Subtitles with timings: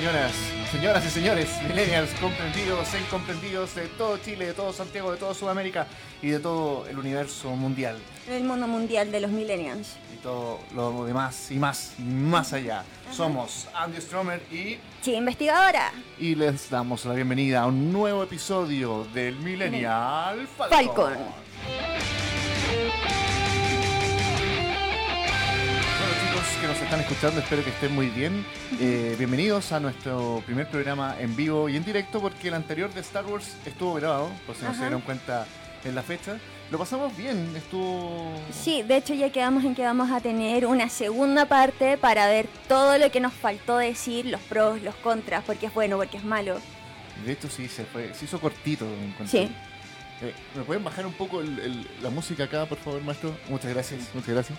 [0.00, 0.32] señoras,
[0.72, 5.86] señoras y señores, millennials, comprendidos, incomprendidos de todo Chile, de todo Santiago, de toda Sudamérica
[6.22, 7.98] y de todo el universo mundial.
[8.26, 9.96] El mundo mundial de los millennials.
[10.14, 12.82] Y todo lo demás y más y más allá.
[13.12, 14.78] Somos Andy Stromer y...
[15.02, 15.92] Sí, investigadora.
[16.18, 20.70] Y les damos la bienvenida a un nuevo episodio del Millennial Falcon.
[20.70, 22.19] Falcon.
[26.70, 28.46] Nos están escuchando, espero que estén muy bien.
[28.78, 33.00] Eh, bienvenidos a nuestro primer programa en vivo y en directo, porque el anterior de
[33.00, 35.48] Star Wars estuvo grabado, por si no se dieron cuenta
[35.82, 36.38] en la fecha.
[36.70, 38.32] Lo pasamos bien, estuvo...
[38.52, 42.46] Sí, de hecho ya quedamos en que vamos a tener una segunda parte para ver
[42.68, 46.24] todo lo que nos faltó decir, los pros, los contras, porque es bueno, porque es
[46.24, 46.60] malo.
[47.26, 48.86] De hecho sí, se, fue, se hizo cortito.
[49.26, 49.50] Sí.
[50.22, 53.36] Eh, ¿Me pueden bajar un poco la música acá, por favor, maestro?
[53.48, 54.58] Muchas gracias, muchas gracias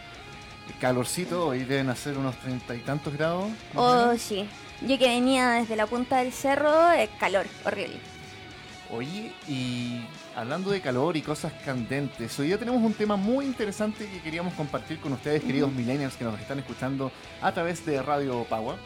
[0.80, 3.50] calorcito, hoy deben hacer unos treinta y tantos grados.
[3.76, 4.48] Oh, sí.
[4.81, 8.00] Yo que venía desde la punta del cerro, es calor, horrible.
[8.90, 10.02] Oye, y
[10.36, 14.53] hablando de calor y cosas candentes, hoy día tenemos un tema muy interesante que queríamos
[14.56, 18.78] compartir con ustedes, queridos millennials que nos están escuchando a través de Radio Power.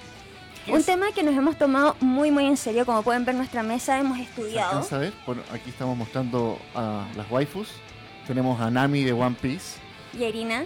[0.67, 3.99] Un tema que nos hemos tomado muy muy en serio, como pueden ver nuestra mesa
[3.99, 4.83] hemos estudiado.
[4.83, 5.13] ¿Se a ver?
[5.25, 7.69] Bueno, aquí estamos mostrando a las waifus.
[8.27, 9.79] Tenemos a Nami de One Piece.
[10.17, 10.65] Y a Irina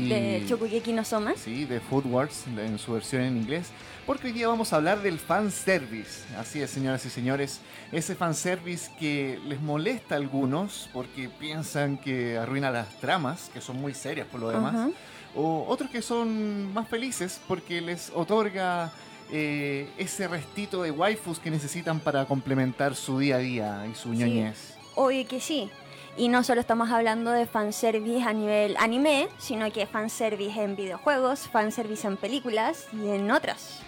[0.00, 1.34] de Chokugeki no Soma.
[1.36, 3.70] Sí, de Food Wars en su versión en inglés.
[4.06, 6.24] Porque hoy día vamos a hablar del fanservice.
[6.38, 7.60] Así es, señoras y señores.
[7.90, 13.80] Ese fanservice que les molesta a algunos porque piensan que arruina las tramas, que son
[13.80, 14.90] muy serias por lo demás.
[15.34, 18.92] O otros que son más felices porque les otorga
[19.30, 24.12] eh, ese restito de waifus que necesitan para complementar su día a día y su
[24.12, 24.74] ñoñez.
[24.96, 25.70] Oye, que sí.
[26.16, 31.48] Y no solo estamos hablando de fanservice a nivel anime, sino que fanservice en videojuegos,
[31.48, 33.80] fanservice en películas y en otras.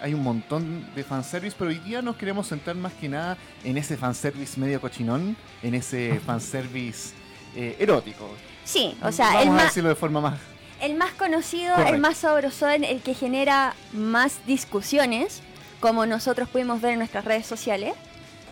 [0.00, 3.76] Hay un montón de fanservice, pero hoy día nos queremos centrar más que nada en
[3.76, 7.14] ese fanservice medio cochinón, en ese fanservice
[7.56, 8.28] eh, erótico.
[8.64, 10.38] Sí, o sea, Vamos el a decirlo de forma más.
[10.80, 15.40] El más conocido, el más sabroso, el que genera más discusiones,
[15.80, 17.94] como nosotros pudimos ver en nuestras redes sociales.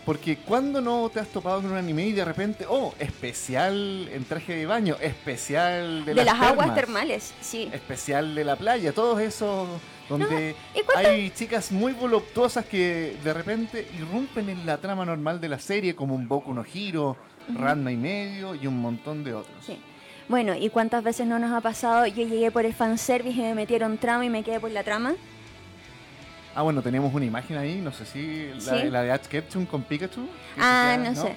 [0.05, 4.25] Porque cuando no te has topado con un anime y de repente, oh, especial en
[4.25, 7.69] traje de baño, especial de, de las, aguas termales, sí.
[7.71, 9.67] Especial de la playa, todos esos
[10.09, 10.55] donde
[10.95, 15.95] hay chicas muy voluptuosas que de repente irrumpen en la trama normal de la serie,
[15.95, 17.15] como un Boku no Hiro,
[17.49, 19.55] uh y medio y un montón de otros.
[19.65, 19.79] Sí.
[20.27, 22.05] Bueno, ¿y cuántas veces no nos ha pasado?
[22.07, 25.15] Yo llegué por el fanservice y me metieron trama y me quedé por la trama.
[26.53, 28.51] Ah, bueno, tenemos una imagen ahí, no sé si
[28.89, 30.27] la, de Ash Ketchum con Pikachu.
[30.57, 31.35] Ah, no, sé.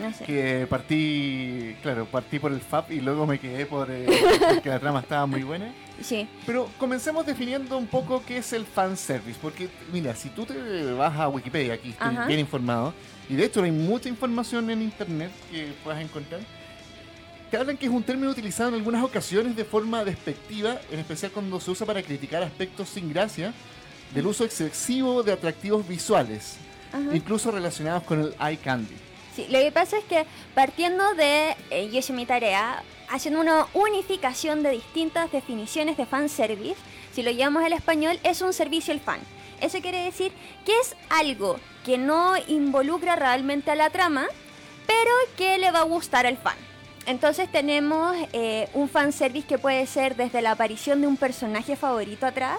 [0.00, 0.24] No sé.
[0.26, 4.06] Que partí, claro, partí por el FAP y luego me quedé por eh,
[4.62, 5.72] que la trama estaba muy buena.
[6.00, 6.28] Sí.
[6.46, 11.16] Pero comencemos definiendo un poco qué es el fanservice, porque mira, si tú te vas
[11.16, 12.94] a Wikipedia, aquí estoy bien informado,
[13.28, 16.40] y de hecho hay mucha información en internet que puedas encontrar,
[17.50, 21.32] te hablan que es un término utilizado en algunas ocasiones de forma despectiva, en especial
[21.32, 23.52] cuando se usa para criticar aspectos sin gracia
[24.14, 26.56] del uso excesivo de atractivos visuales,
[27.12, 28.96] incluso relacionados con el eye candy.
[29.34, 30.24] Sí, lo que pasa es que
[30.54, 36.80] partiendo de eh, Yo mi tarea, haciendo una unificación de distintas definiciones de fanservice,
[37.12, 39.20] si lo llamamos al español, es un servicio al fan.
[39.60, 40.32] Eso quiere decir
[40.64, 44.26] que es algo que no involucra realmente a la trama,
[44.86, 46.56] pero que le va a gustar al fan.
[47.06, 52.26] Entonces tenemos eh, un fanservice que puede ser desde la aparición de un personaje favorito
[52.26, 52.58] atrás,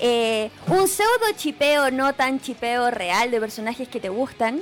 [0.00, 4.60] eh, un pseudo chipeo, no tan chipeo real de personajes que te gustan.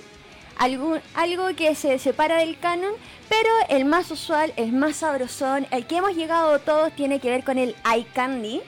[0.58, 2.92] Algo, algo que se separa del canon,
[3.30, 7.44] pero el más usual, el más sabrosón, el que hemos llegado todos tiene que ver
[7.44, 8.60] con el eye candy,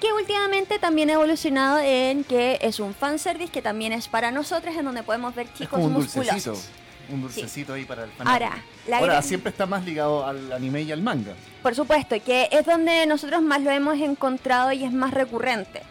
[0.00, 4.74] que últimamente también ha evolucionado en que es un fanservice que también es para nosotros,
[4.76, 6.68] en donde podemos ver chicos un musculosos.
[7.10, 8.26] Un dulcecito ahí para el fan.
[8.28, 11.34] Ahora, Ahora siempre está más ligado al anime y al manga.
[11.62, 15.82] Por supuesto, que es donde nosotros más lo hemos encontrado y es más recurrente.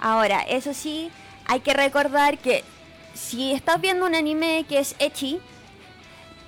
[0.00, 1.10] Ahora, eso sí,
[1.46, 2.64] hay que recordar que
[3.14, 5.40] si estás viendo un anime que es Echi,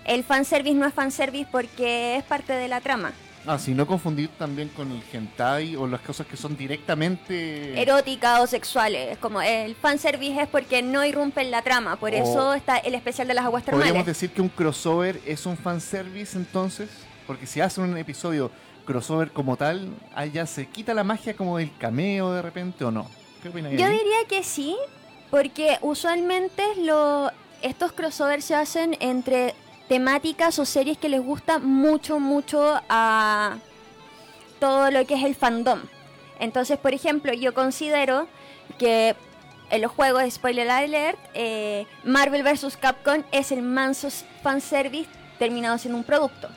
[0.05, 3.13] el fanservice no es fanservice porque es parte de la trama.
[3.47, 7.81] Ah, si no confundir también con el hentai o las cosas que son directamente...
[7.81, 9.17] Eróticas o sexuales.
[9.19, 13.35] Como el fanservice es porque no irrumpe la trama, por eso está el especial de
[13.35, 13.87] las aguas termales.
[13.87, 16.91] ¿Podríamos decir que un crossover es un fanservice entonces?
[17.27, 18.51] Porque si hacen un episodio
[18.85, 23.09] crossover como tal, allá se quita la magia como del cameo de repente o no.
[23.45, 24.77] Yo diría que sí,
[25.31, 27.31] porque usualmente lo,
[27.63, 29.55] estos crossovers se hacen entre
[29.89, 33.59] temáticas o series que les gusta mucho, mucho a
[34.61, 35.81] todo lo que es el fandom.
[36.41, 38.29] Entonces, por ejemplo, yo considero
[38.79, 39.17] que
[39.71, 42.77] en los juegos, spoiler alert, eh, Marvel vs.
[42.77, 44.09] Capcom es el manso
[44.43, 46.49] fanservice terminado siendo un producto.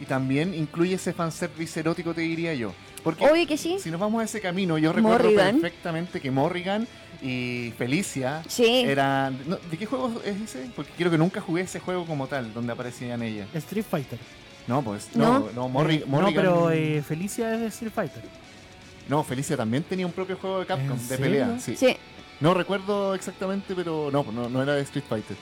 [0.00, 2.72] Y también incluye ese fanservice erótico, te diría yo.
[3.06, 3.78] Porque Obvio que sí.
[3.78, 5.60] si nos vamos a ese camino, yo recuerdo Morrigan.
[5.60, 6.88] perfectamente que Morrigan
[7.22, 8.80] y Felicia Sí.
[8.84, 9.38] eran...
[9.46, 10.68] no, ¿De qué juego es ese?
[10.74, 13.46] Porque creo que nunca jugué ese juego como tal, donde aparecían ellas.
[13.54, 14.18] Street Fighter.
[14.66, 15.50] No, pues, no, No.
[15.54, 16.34] no, Morri- Eh, Morrigan...
[16.44, 18.22] No, pero eh, Felicia es de Street Fighter.
[19.08, 21.76] No, Felicia también tenía un propio juego de Capcom, ¿En de pelea, sí.
[21.76, 21.96] Sí.
[22.40, 25.36] No recuerdo exactamente, pero no, no, no era de Street Fighter.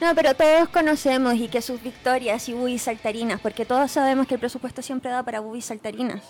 [0.00, 4.34] No, pero todos conocemos y que sus victorias y boobies saltarinas, porque todos sabemos que
[4.34, 6.22] el presupuesto siempre da para boobies saltarinas.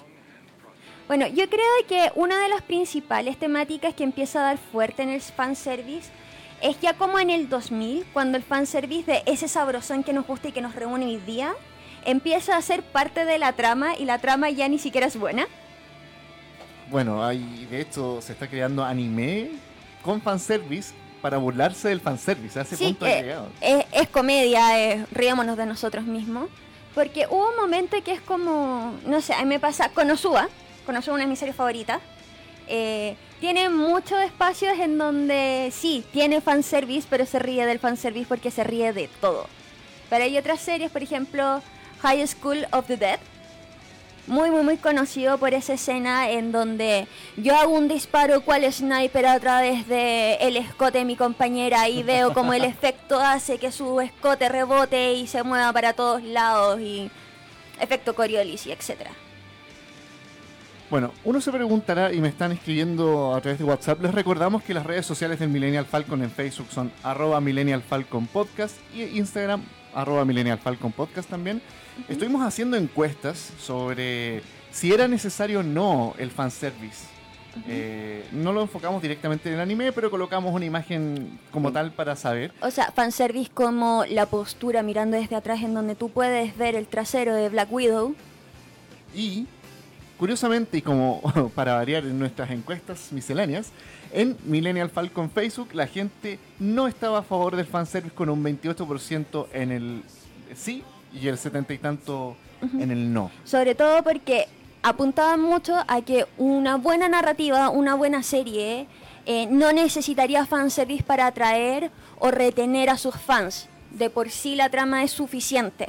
[1.10, 5.08] Bueno, yo creo que una de las principales temáticas que empieza a dar fuerte en
[5.08, 6.08] el fanservice
[6.62, 10.46] es ya como en el 2000, cuando el fanservice de ese sabrosón que nos gusta
[10.46, 11.52] y que nos reúne hoy día,
[12.04, 15.48] empieza a ser parte de la trama y la trama ya ni siquiera es buena.
[16.92, 19.50] Bueno, hay, de hecho, se está creando anime
[20.02, 22.56] con fanservice para burlarse del fanservice.
[22.56, 23.48] A ese Sí, punto eh, llegado.
[23.60, 26.48] es, es comedia, es, riámonos de nosotros mismos.
[26.94, 30.69] Porque hubo un momento que es como, no sé, a mí me pasa, Konosuba, Konosuba
[30.98, 32.00] es una de mis series favoritas,
[32.68, 38.50] eh, tiene muchos espacios en donde sí, tiene fanservice, pero se ríe del fanservice porque
[38.50, 39.46] se ríe de todo.
[40.10, 41.62] Pero hay otras series, por ejemplo,
[42.02, 43.20] High School of the Dead,
[44.26, 49.26] muy, muy, muy conocido por esa escena en donde yo hago un disparo cual sniper
[49.26, 53.72] a través de el escote de mi compañera y veo como el efecto hace que
[53.72, 57.10] su escote rebote y se mueva para todos lados y
[57.80, 59.10] efecto Coriolis y etcétera.
[60.90, 64.02] Bueno, uno se preguntará y me están escribiendo a través de WhatsApp.
[64.02, 68.26] Les recordamos que las redes sociales del Millennial Falcon en Facebook son arroba Millennial Falcon
[68.26, 69.62] Podcast y Instagram
[69.94, 71.62] arroba Millennial Falcon Podcast también.
[72.08, 74.42] Estuvimos haciendo encuestas sobre
[74.72, 77.06] si era necesario o no el fanservice.
[77.68, 82.16] Eh, no lo enfocamos directamente en el anime, pero colocamos una imagen como tal para
[82.16, 82.52] saber.
[82.62, 86.88] O sea, fanservice como la postura mirando desde atrás en donde tú puedes ver el
[86.88, 88.16] trasero de Black Widow.
[89.14, 89.46] Y,
[90.20, 91.22] curiosamente, y como
[91.54, 93.72] para variar en nuestras encuestas misceláneas,
[94.12, 99.46] en Millennial Falcon Facebook la gente no estaba a favor del fanservice con un 28%
[99.54, 100.02] en el
[100.54, 100.84] sí
[101.14, 103.30] y el 70 y tanto en el no.
[103.44, 104.46] Sobre todo porque
[104.82, 108.86] apuntaban mucho a que una buena narrativa, una buena serie,
[109.24, 113.68] eh, no necesitaría fanservice para atraer o retener a sus fans.
[113.90, 115.86] De por sí la trama es suficiente.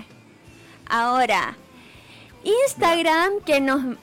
[0.87, 1.57] Ahora,
[2.43, 3.97] Instagram, que nos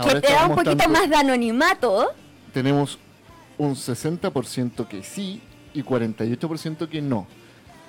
[0.00, 2.12] Ahora que te da un poquito más de anonimato,
[2.52, 2.98] Tenemos
[3.58, 5.42] un 60% que sí
[5.74, 7.26] y 48% que no.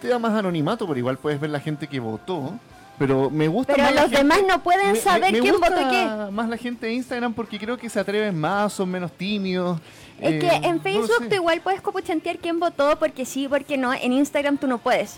[0.01, 2.53] Te da más anonimato, pero igual puedes ver la gente que votó.
[2.99, 5.53] Pero me gusta pero más los gente- demás no pueden Me- saber me- me quién
[5.55, 6.31] gusta votó qué.
[6.31, 9.79] más la gente de Instagram porque creo que se atreven más, son menos tímidos.
[10.19, 11.29] Es eh, que en no lo Facebook sé.
[11.29, 13.91] tú igual puedes copuchantear quién votó, porque sí, porque no.
[13.93, 15.17] En Instagram tú no puedes.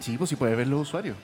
[0.00, 1.16] Sí, pues sí puedes ver los usuarios.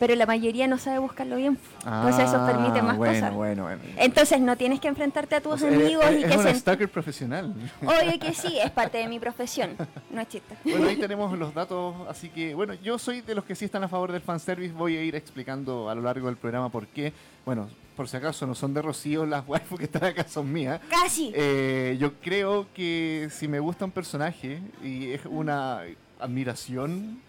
[0.00, 1.58] Pero la mayoría no sabe buscarlo bien.
[1.84, 3.34] Entonces eso permite más Ah, bueno, cosas.
[3.34, 3.82] Bueno, bueno.
[3.98, 6.54] Entonces no tienes que enfrentarte a tus O sea, amigos es, y que se...
[6.54, 7.54] stalker profesional.
[7.82, 9.76] Obvio que sí, es parte de mi profesión.
[10.10, 10.56] No es chiste.
[10.64, 13.84] Bueno, ahí tenemos los datos, así que bueno, yo soy de los que sí están
[13.84, 17.12] a favor del fanservice, voy a ir explicando a lo largo del programa por qué.
[17.44, 20.80] Bueno, por si acaso no son de Rocío, las waifu que están acá son mías.
[20.88, 21.30] Casi.
[21.34, 25.82] Eh, yo creo que si me gusta un personaje y es una
[26.18, 27.20] admiración,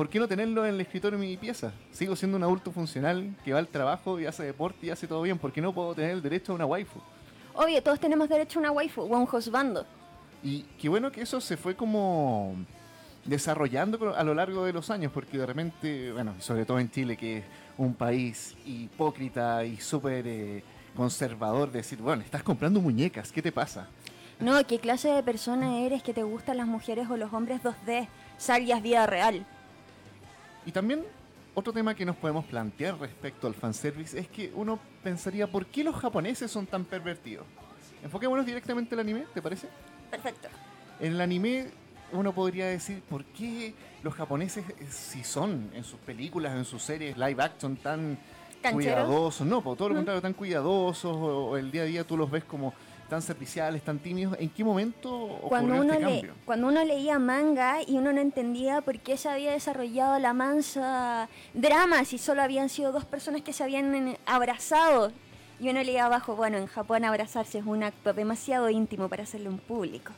[0.00, 1.74] ¿por qué no tenerlo en el escritorio de mi pieza?
[1.92, 5.20] Sigo siendo un adulto funcional que va al trabajo y hace deporte y hace todo
[5.20, 5.36] bien.
[5.36, 6.98] ¿Por qué no puedo tener el derecho a una waifu?
[7.52, 9.84] Obvio, todos tenemos derecho a una waifu o a un husbando.
[10.42, 12.56] Y qué bueno que eso se fue como
[13.26, 17.18] desarrollando a lo largo de los años, porque de repente, bueno, sobre todo en Chile,
[17.18, 17.44] que es
[17.76, 20.64] un país hipócrita y súper eh,
[20.96, 23.86] conservador, decir, bueno, estás comprando muñecas, ¿qué te pasa?
[24.38, 28.08] No, ¿qué clase de persona eres que te gustan las mujeres o los hombres 2D?
[28.38, 29.44] Salías vida real.
[30.66, 31.04] Y también
[31.54, 35.82] otro tema que nos podemos plantear respecto al fanservice es que uno pensaría, ¿por qué
[35.82, 37.46] los japoneses son tan pervertidos?
[38.02, 39.68] Enfoquémonos directamente al anime, ¿te parece?
[40.10, 40.48] Perfecto.
[41.00, 41.70] En el anime
[42.12, 46.82] uno podría decir, ¿por qué los japoneses, eh, si son en sus películas, en sus
[46.82, 48.18] series live action tan
[48.72, 52.16] cuidadosos, no, por todo lo contrario, tan cuidadosos, o, o el día a día tú
[52.16, 52.74] los ves como
[53.10, 56.34] tan serviciales, tan tímidos, ¿en qué momento ocurrió Cuando uno, este le- cambio?
[56.46, 61.28] cuando uno leía manga y uno no entendía por qué se había desarrollado la mansa
[61.52, 65.12] drama si solo habían sido dos personas que se habían abrazado.
[65.60, 69.50] Y uno leía abajo, bueno, en Japón abrazarse es un acto demasiado íntimo para hacerlo
[69.50, 70.12] en público.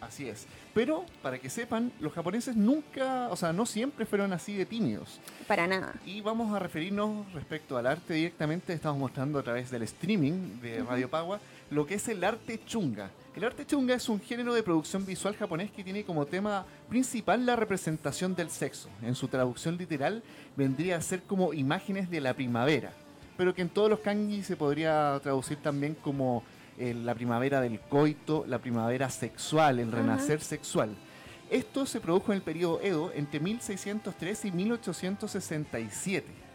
[0.00, 0.46] Así es.
[0.72, 5.20] Pero, para que sepan, los japoneses nunca, o sea, no siempre fueron así de tímidos.
[5.48, 5.94] Para nada.
[6.04, 8.72] Y vamos a referirnos respecto al arte directamente.
[8.72, 13.10] Estamos mostrando a través del streaming de Radio Pagua lo que es el arte chunga.
[13.34, 17.44] El arte chunga es un género de producción visual japonés que tiene como tema principal
[17.44, 18.88] la representación del sexo.
[19.02, 20.22] En su traducción literal
[20.56, 22.92] vendría a ser como imágenes de la primavera,
[23.36, 26.44] pero que en todos los kanji se podría traducir también como
[26.78, 30.96] eh, la primavera del coito, la primavera sexual, el renacer sexual.
[31.50, 36.45] Esto se produjo en el periodo Edo entre 1603 y 1867.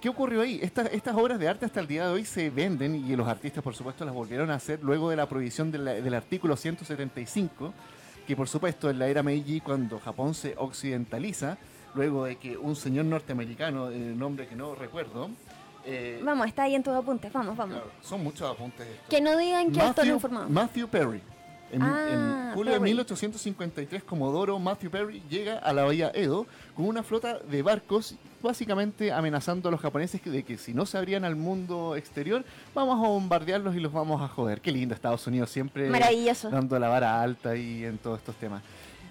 [0.00, 0.58] ¿Qué ocurrió ahí?
[0.62, 3.62] Estas, estas obras de arte hasta el día de hoy se venden y los artistas,
[3.62, 7.74] por supuesto, las volvieron a hacer luego de la prohibición de la- del artículo 175,
[8.26, 11.58] que por supuesto en la era Meiji, cuando Japón se occidentaliza,
[11.94, 15.28] luego de que un señor norteamericano, de nombre que no recuerdo,
[15.84, 17.32] eh, Vamos, está ahí en tus apuntes.
[17.32, 17.76] Vamos, vamos.
[17.76, 19.08] claro, son muchos apuntes estos.
[19.08, 20.48] Que no digan que esto no informado.
[20.48, 21.20] Matthew Perry.
[21.72, 22.90] En, Ah, en julio de Perry.
[22.90, 29.12] 1853, Comodoro Matthew Perry llega a la bahía Edo con una flota de barcos, básicamente
[29.12, 33.08] amenazando a los japoneses de que si no se abrían al mundo exterior, vamos a
[33.08, 34.60] bombardearlos y los vamos a joder.
[34.60, 36.50] Qué lindo Estados Unidos siempre Maravilloso.
[36.50, 38.62] dando la vara alta y en todos estos temas.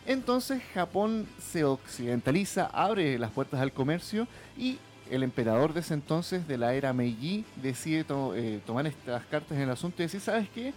[0.06, 4.80] Entonces Japón se occidentaliza, abre las puertas al comercio y
[5.12, 9.58] el emperador de ese entonces, de la era Meiji, decide to- eh, tomar estas cartas
[9.58, 10.74] en el asunto y decir, ¿sabes qué?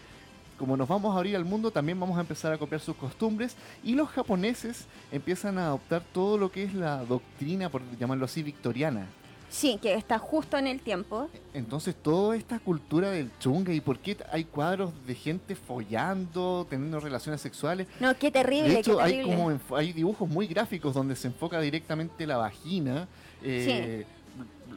[0.62, 3.56] Como nos vamos a abrir al mundo, también vamos a empezar a copiar sus costumbres
[3.82, 8.44] y los japoneses empiezan a adoptar todo lo que es la doctrina, por llamarlo así,
[8.44, 9.08] victoriana.
[9.50, 11.28] Sí, que está justo en el tiempo.
[11.52, 17.00] Entonces, toda esta cultura del chunga y por qué hay cuadros de gente follando, teniendo
[17.00, 21.16] relaciones sexuales, No, qué terrible, de hecho, qué hay como hay dibujos muy gráficos donde
[21.16, 23.08] se enfoca directamente la vagina,
[23.42, 24.06] eh,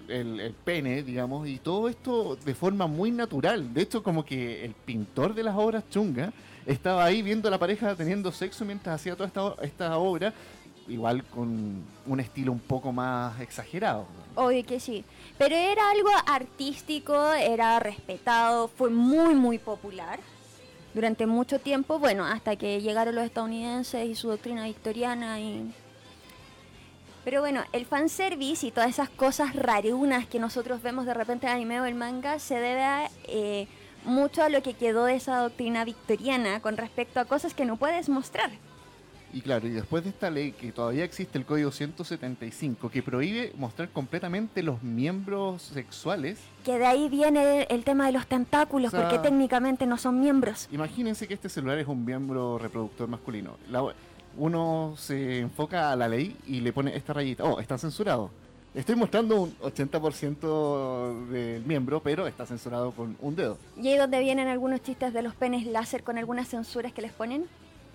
[0.08, 3.74] el, pene, digamos, y todo esto de forma muy natural.
[3.74, 6.32] De hecho, como que el pintor de las obras chunga
[6.66, 10.34] estaba ahí viendo a la pareja teniendo sexo mientras hacía toda esta, esta obra,
[10.88, 14.06] igual con un estilo un poco más exagerado.
[14.36, 15.04] Obvio que sí.
[15.38, 20.20] Pero era algo artístico, era respetado, fue muy, muy popular
[20.94, 22.00] durante mucho tiempo.
[22.00, 25.72] Bueno, hasta que llegaron los estadounidenses y su doctrina victoriana y...
[27.25, 31.51] Pero bueno, el fanservice y todas esas cosas rarunas que nosotros vemos de repente en
[31.53, 33.67] el anime o el manga se debe a, eh,
[34.05, 37.77] mucho a lo que quedó de esa doctrina victoriana con respecto a cosas que no
[37.77, 38.51] puedes mostrar.
[39.34, 43.51] Y claro, y después de esta ley que todavía existe el Código 175 que prohíbe
[43.58, 48.98] mostrar completamente los miembros sexuales, Que de ahí viene el tema de los tentáculos, O
[48.98, 50.70] sea- porque técnicamente no son miembros.
[50.72, 53.58] imagínense que este celular es un miembro reproductor masculino.
[53.70, 53.94] La-
[54.38, 58.30] uno se enfoca a la ley y le pone esta rayita, oh, está censurado.
[58.74, 63.58] Estoy mostrando un 80% del miembro, pero está censurado con un dedo.
[63.82, 67.13] Y ahí donde vienen algunos chistes de los penes láser con algunas censuras que les
[67.13, 67.46] ponen.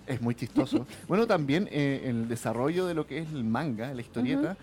[0.07, 0.87] Es muy chistoso.
[1.07, 4.57] bueno, también eh, en el desarrollo de lo que es el manga, la historieta,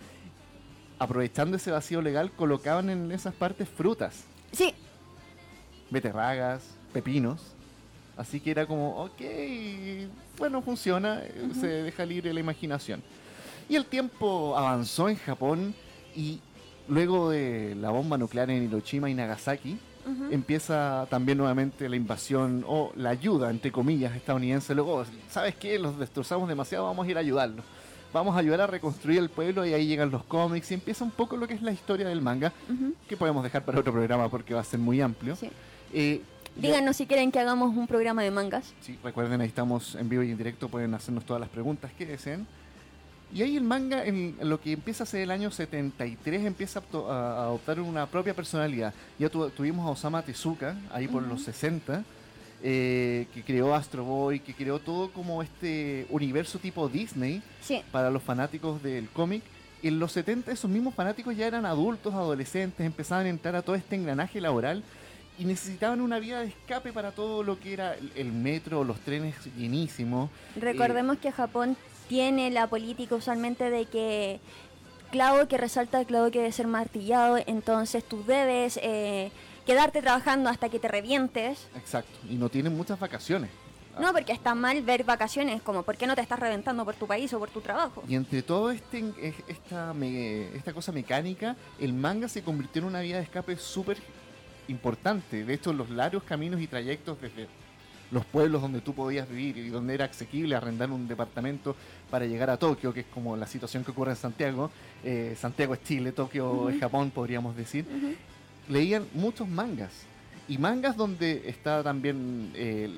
[0.98, 4.24] aprovechando ese vacío legal, colocaban en esas partes frutas.
[4.50, 4.74] Sí,
[5.90, 7.54] beterragas, pepinos.
[8.18, 9.22] Así que era como, ok,
[10.38, 11.22] bueno, funciona,
[11.58, 13.00] se deja libre la imaginación.
[13.68, 15.72] Y el tiempo avanzó en Japón
[16.16, 16.40] y
[16.88, 19.78] luego de la bomba nuclear en Hiroshima y Nagasaki,
[20.32, 24.74] empieza también nuevamente la invasión o la ayuda, entre comillas, estadounidense.
[24.74, 25.78] Luego, ¿sabes qué?
[25.78, 27.64] Los destrozamos demasiado, vamos a ir a ayudarlos.
[28.12, 31.10] Vamos a ayudar a reconstruir el pueblo y ahí llegan los cómics y empieza un
[31.10, 32.52] poco lo que es la historia del manga,
[33.06, 35.36] que podemos dejar para otro programa porque va a ser muy amplio.
[35.36, 35.50] sí.
[35.92, 36.22] Eh,
[36.58, 38.72] Díganos si quieren que hagamos un programa de mangas.
[38.80, 42.04] Sí, recuerden, ahí estamos en vivo y en directo, pueden hacernos todas las preguntas que
[42.04, 42.46] deseen.
[43.32, 47.42] Y ahí el manga, en lo que empieza a ser el año 73, empieza a,
[47.44, 48.92] adoptar una propia personalidad.
[49.18, 51.34] Ya tu- tuvimos a Osama Tezuka, ahí por Ujú.
[51.34, 52.02] los 60,
[52.62, 58.10] eh, que creó Astro Boy, que creó todo como este universo tipo Disney Sí, para
[58.10, 59.42] los fanáticos del cómic.
[59.82, 63.76] En los 70 esos mismos fanáticos ya eran adultos, adolescentes, empezaban a entrar a todo
[63.76, 64.82] este engranaje laboral
[65.38, 69.34] y necesitaban una vía de escape para todo lo que era el, metro, los trenes
[69.56, 70.30] llenísimos.
[70.56, 71.76] recordemos que Japón
[72.08, 74.40] tiene la política usualmente de que
[75.12, 79.30] clavo que resalta, clavo que debe ser martillado, entonces tú debes eh,
[79.66, 81.68] quedarte trabajando hasta que te revientes.
[81.76, 83.50] Exacto, y no tienen muchas vacaciones.
[84.00, 87.06] No, porque está mal ver vacaciones, como ¿por qué no te estás reventando por tu
[87.08, 88.04] país o por tu trabajo?
[88.08, 92.86] Y entre todo este, eh, esta, me- esta cosa mecánica, el manga se convirtió en
[92.88, 93.98] una vía de escape súper
[94.68, 95.44] importante.
[95.44, 97.46] De hecho, los largos caminos y trayectos desde
[98.10, 101.76] los pueblos donde tú podías vivir y donde era asequible arrendar un departamento
[102.10, 104.70] para llegar a Tokio, que es como la situación que ocurre en Santiago.
[105.04, 107.84] Eh, Santiago es Chile, Tokio es Japón, podríamos decir.
[108.68, 109.92] Leían muchos mangas.
[110.48, 112.90] Y mangas donde está también eh,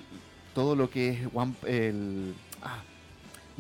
[0.54, 2.82] todo lo que es One, el ah,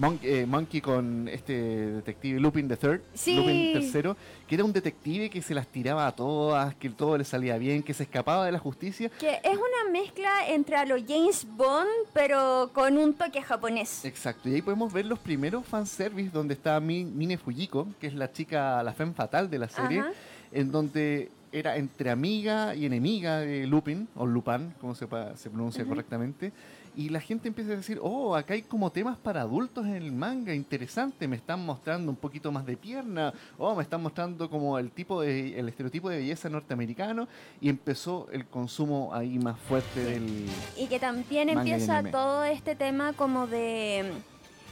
[0.00, 1.52] Mon- eh, Monkey con este
[1.92, 3.36] detective Lupin the Third, Sí.
[3.36, 4.16] Lupin tercero,
[4.48, 7.82] que era un detective que se las tiraba a todas, que todo le salía bien,
[7.82, 9.10] que se escapaba de la justicia.
[9.20, 14.02] Que es una mezcla entre a lo James Bond, pero con un toque japonés.
[14.06, 18.14] Exacto, y ahí podemos ver los primeros fanservice donde está Mi- Mine Fujiko, que es
[18.14, 20.10] la chica, la femme fatal de la serie, Ajá.
[20.52, 26.52] en donde era entre amiga y enemiga de Lupin, o Lupin, como se pronuncia correctamente,
[26.96, 30.12] y la gente empieza a decir, oh, acá hay como temas para adultos en el
[30.12, 34.78] manga, interesante, me están mostrando un poquito más de pierna, oh, me están mostrando como
[34.78, 37.28] el tipo de, el estereotipo de belleza norteamericano,
[37.60, 40.46] y empezó el consumo ahí más fuerte del...
[40.76, 44.12] Y que también empieza todo este tema como de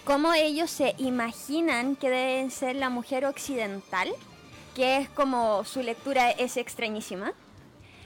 [0.04, 4.08] cómo ellos se imaginan que debe ser la mujer occidental,
[4.74, 7.32] que es como su lectura es extrañísima.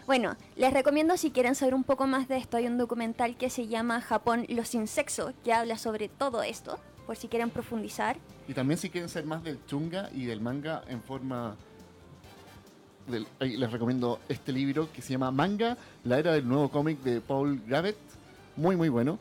[0.07, 3.51] Bueno, les recomiendo si quieren saber un poco más de esto, hay un documental que
[3.51, 8.17] se llama Japón los sin sexo, que habla sobre todo esto, por si quieren profundizar.
[8.49, 11.57] Y también si quieren ser más del chunga y del manga en forma...
[13.07, 17.21] del- les recomiendo este libro que se llama Manga, la era del nuevo cómic de
[17.21, 17.97] Paul Gravett.
[18.57, 19.19] Muy, muy bueno.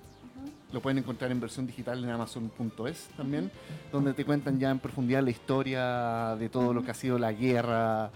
[0.74, 3.52] Lo pueden encontrar en versión digital en Amazon.es también,
[3.92, 7.34] donde te cuentan ya en profundidad la historia de todo lo que ha sido la
[7.34, 8.10] guerra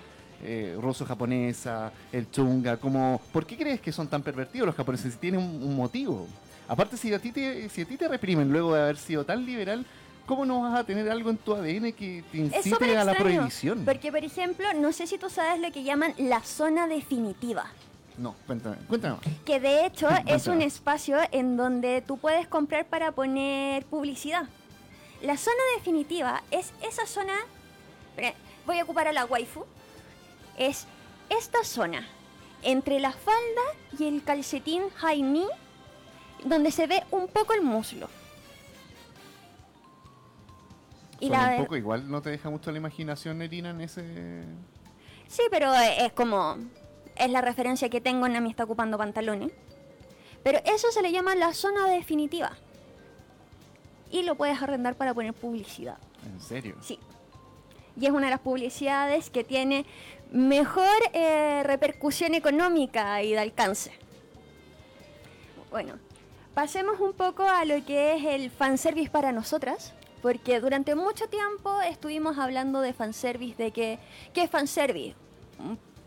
[0.43, 3.21] eh, ruso-japonesa, el chunga, como...
[3.31, 5.13] ¿Por qué crees que son tan pervertidos los japoneses?
[5.13, 6.27] Si tienen un, un motivo.
[6.67, 9.45] Aparte, si a, ti te, si a ti te reprimen luego de haber sido tan
[9.45, 9.85] liberal,
[10.25, 13.35] ¿cómo no vas a tener algo en tu ADN que te incite a la extraño,
[13.35, 13.85] prohibición?
[13.85, 17.65] Porque, por ejemplo, no sé si tú sabes lo que llaman la zona definitiva.
[18.17, 18.77] No, cuéntame.
[19.45, 24.47] Que de hecho es un espacio en donde tú puedes comprar para poner publicidad.
[25.21, 27.33] La zona definitiva es esa zona.
[28.65, 29.65] Voy a ocupar a la waifu.
[30.57, 30.87] Es
[31.29, 32.07] esta zona
[32.63, 33.61] entre la falda
[33.97, 35.47] y el calcetín high knee,
[36.43, 38.09] donde se ve un poco el muslo.
[41.19, 44.43] Y Suena la un poco igual, ¿no te deja mucho la imaginación, Nerina, en ese...?
[45.27, 46.57] Sí, pero es como.
[47.15, 49.51] Es la referencia que tengo en a mí está ocupando pantalones.
[50.43, 52.51] Pero eso se le llama la zona definitiva.
[54.11, 55.97] Y lo puedes arrendar para poner publicidad.
[56.25, 56.75] ¿En serio?
[56.81, 56.99] Sí.
[57.99, 59.85] Y es una de las publicidades que tiene
[60.31, 63.91] mejor eh, repercusión económica y de alcance.
[65.71, 65.93] Bueno,
[66.53, 69.93] pasemos un poco a lo que es el fanservice para nosotras.
[70.21, 73.99] Porque durante mucho tiempo estuvimos hablando de fanservice, de que,
[74.33, 75.13] ¿qué es fanservice?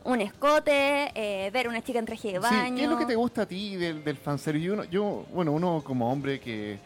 [0.04, 2.66] Un- escote, eh, ver una chica en traje de baño.
[2.70, 4.66] Sí, ¿qué es lo que te gusta a ti del, del fanservice?
[4.66, 6.78] Yo, uno- yo, bueno, uno como hombre que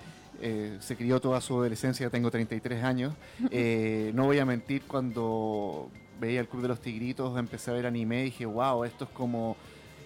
[0.42, 3.14] eh, se crió toda su adolescencia, tengo 33 años,
[3.50, 5.88] eh, no voy a mentir, cuando
[6.22, 9.10] veía el Club de los Tigritos, empecé a ver anime y dije, wow, esto es
[9.10, 9.56] como...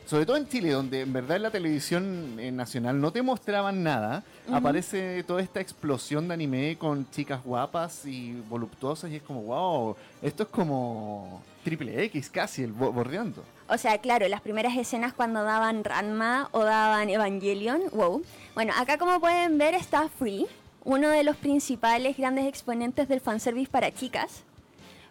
[0.07, 3.83] Sobre todo en Chile, donde en verdad en la televisión eh, nacional no te mostraban
[3.83, 9.43] nada, aparece toda esta explosión de anime con chicas guapas y voluptuosas y es como,
[9.43, 13.43] wow, esto es como triple X casi, el bo- bordeando.
[13.69, 18.23] O sea, claro, las primeras escenas cuando daban Ranma o daban Evangelion, wow.
[18.55, 20.47] Bueno, acá como pueden ver está Free,
[20.85, 24.45] uno de los principales grandes exponentes del fanservice para chicas.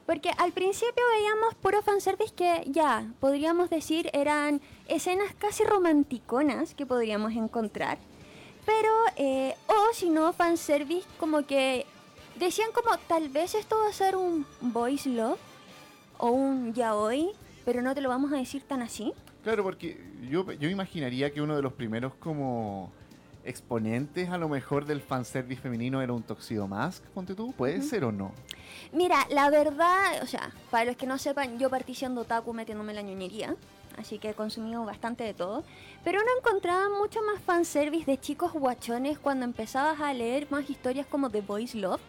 [0.05, 6.85] Porque al principio veíamos puro fanservice que ya, podríamos decir, eran escenas casi romanticonas que
[6.85, 7.97] podríamos encontrar.
[8.65, 11.85] Pero, eh, o si no, fanservice como que
[12.35, 15.39] decían como, tal vez esto va a ser un boys love
[16.17, 17.31] o un yaoi,
[17.63, 19.11] pero no te lo vamos a decir tan así.
[19.43, 22.91] Claro, porque yo, yo imaginaría que uno de los primeros como
[23.45, 28.03] exponentes a lo mejor del fanservice femenino era un Tuxedo Mask, ponte tú, ¿puede ser
[28.03, 28.31] o no?
[28.91, 32.91] Mira, la verdad, o sea, para los que no sepan, yo partí siendo otaku metiéndome
[32.91, 33.55] en la ñoñería,
[33.97, 35.63] así que he consumido bastante de todo,
[36.03, 41.07] pero no encontraba mucho más fanservice de chicos guachones cuando empezabas a leer más historias
[41.07, 42.01] como The Boys Love,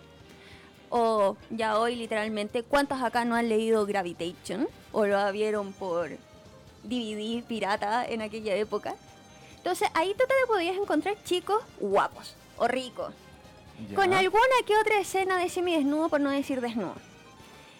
[0.88, 4.68] o ya hoy literalmente, ¿cuántos acá no han leído Gravitation?
[4.92, 6.11] O lo vieron por
[6.85, 8.94] DVD pirata en aquella época.
[9.66, 13.12] Entonces ahí tú te podías encontrar chicos guapos o ricos,
[13.90, 13.96] Ya.
[13.96, 16.94] con alguna que otra escena de semidesnudo, por no decir desnudo.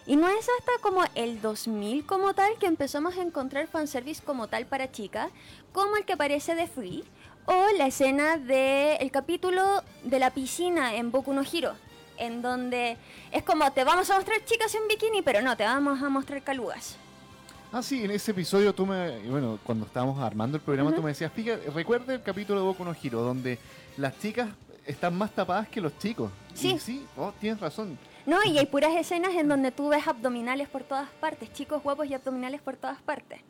[0.05, 4.49] Y no es hasta como el 2000 como tal que empezamos a encontrar fanservice como
[4.49, 5.31] tal para chicas,
[5.73, 7.05] como el que aparece de Free,
[7.45, 11.77] o la escena del capítulo de la piscina en Boku no Hero,
[12.17, 12.97] en donde
[13.31, 16.43] es como te vamos a mostrar chicas en bikini, pero no, te vamos a mostrar
[16.43, 16.97] calugas.
[17.73, 19.19] Ah, sí, en ese episodio tú me...
[19.29, 22.85] Bueno, cuando estábamos armando el programa tú me decías, fíjate, recuerda el capítulo de Boku
[22.85, 23.59] no Hero, donde
[23.97, 24.49] las chicas
[24.87, 26.31] están más tapadas que los chicos.
[26.55, 26.75] Sí.
[26.75, 27.99] Y sí, oh, tienes razón.
[28.25, 32.07] No, y hay puras escenas en donde tú ves abdominales por todas partes, chicos guapos
[32.07, 33.41] y abdominales por todas partes.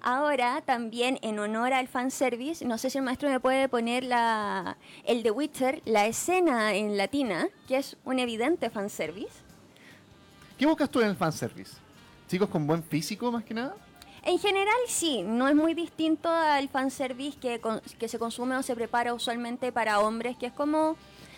[0.00, 4.76] Ahora, también en honor al fanservice, no sé si el maestro me puede poner la,
[5.04, 9.42] el de Witcher, la escena en latina, que es un evidente fanservice.
[10.58, 11.85] ¿Qué buscas tú en el fanservice?
[12.28, 13.76] ¿Chicos con buen físico más que nada?
[14.22, 18.62] En general sí, no es muy distinto al fanservice que, con- que se consume o
[18.62, 20.96] se prepara usualmente para hombres, que es como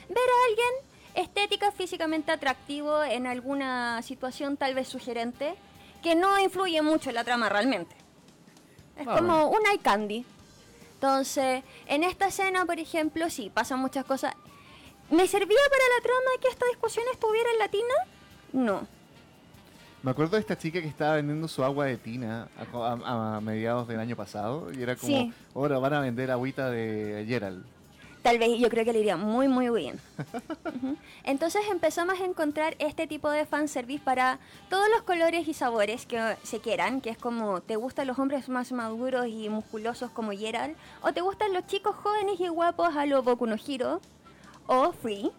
[0.09, 0.69] ver a alguien
[1.15, 5.55] estética, físicamente atractivo en alguna situación tal vez sugerente,
[6.03, 7.95] que no influye mucho en la trama realmente.
[8.97, 10.25] Es Ah, como un eye candy.
[10.95, 14.35] Entonces, en esta escena, por ejemplo, sí, pasan muchas cosas.
[15.11, 17.95] ¿Me servía para la trama que esta discusión estuviera en latina?
[18.53, 18.89] No.
[20.03, 23.41] Me acuerdo de esta chica que estaba vendiendo su agua de tina a, a- a
[23.41, 25.33] mediados del año pasado y era como, Sí.
[25.55, 27.65] ahora van a vender agüita de Gerald.
[28.23, 29.99] Tal vez yo creo que le iría muy, muy bien.
[31.25, 36.37] Entonces empezamos a encontrar este tipo de fanservice para todos los colores y sabores que
[36.43, 40.77] se quieran, que es como, ¿te gustan los hombres más maduros y musculosos como Gerald?
[41.03, 44.01] ¿O te gustan los chicos jóvenes y guapos a lo Boku no Hero?
[44.67, 45.31] ¿O Free?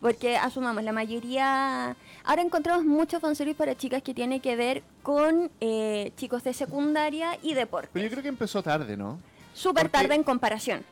[0.00, 1.96] Porque asumamos, la mayoría...
[2.28, 7.38] Ahora encontramos mucho fanservice para chicas que tiene que ver con eh, chicos de secundaria
[7.42, 7.88] y deporte.
[7.90, 9.18] Pero yo creo que empezó tarde, ¿no?
[9.54, 10.84] Súper tarde en comparación.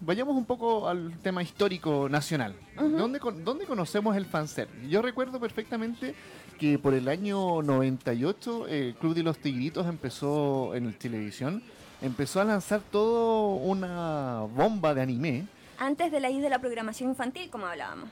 [0.00, 2.56] Vayamos un poco al tema histórico nacional.
[2.76, 4.88] ¿Dónde, con- ¿Dónde conocemos el fanservice?
[4.88, 6.16] Yo recuerdo perfectamente
[6.58, 11.62] que por el año 98 eh, el Club de los Tigritos empezó en televisión,
[12.00, 15.46] empezó a lanzar todo una bomba de anime
[15.78, 18.08] Antes de la isla de la programación infantil, como hablábamos.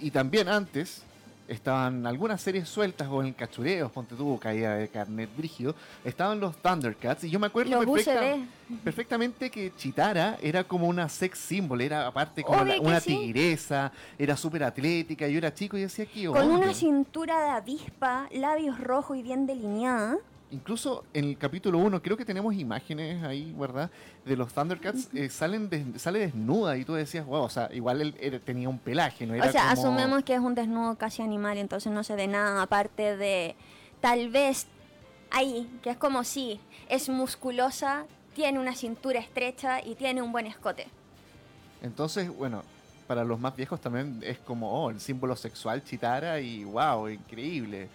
[0.00, 1.02] y también antes
[1.48, 6.56] estaban algunas series sueltas o en cachureos, ponte tuvo caída de carnet brígido, estaban los
[6.58, 8.20] Thundercats y yo me acuerdo perfecta-
[8.84, 13.16] perfectamente que Chitara era como una sex symbol, era aparte como la- que una sí.
[13.16, 18.28] tigresa, era súper atlética, yo era chico y decía que Con una cintura de avispa,
[18.32, 20.16] labios rojos y bien delineada.
[20.50, 23.90] Incluso en el capítulo 1, creo que tenemos imágenes ahí, ¿verdad?
[24.24, 28.14] De los Thundercats, eh, salen sale desnuda y tú decías, wow, o sea, igual él,
[28.18, 29.34] él tenía un pelaje, ¿no?
[29.34, 32.26] Era o sea, como- asumemos que es un desnudo casi animal, entonces no se ve
[32.28, 33.56] nada aparte de
[34.00, 34.66] tal vez
[35.30, 36.58] ahí, que es como si
[36.88, 40.86] es musculosa, tiene una cintura estrecha y tiene un buen escote.
[41.82, 42.62] Entonces, bueno,
[43.06, 47.88] para los más viejos también es como, oh, el símbolo sexual Chitara y wow, increíble.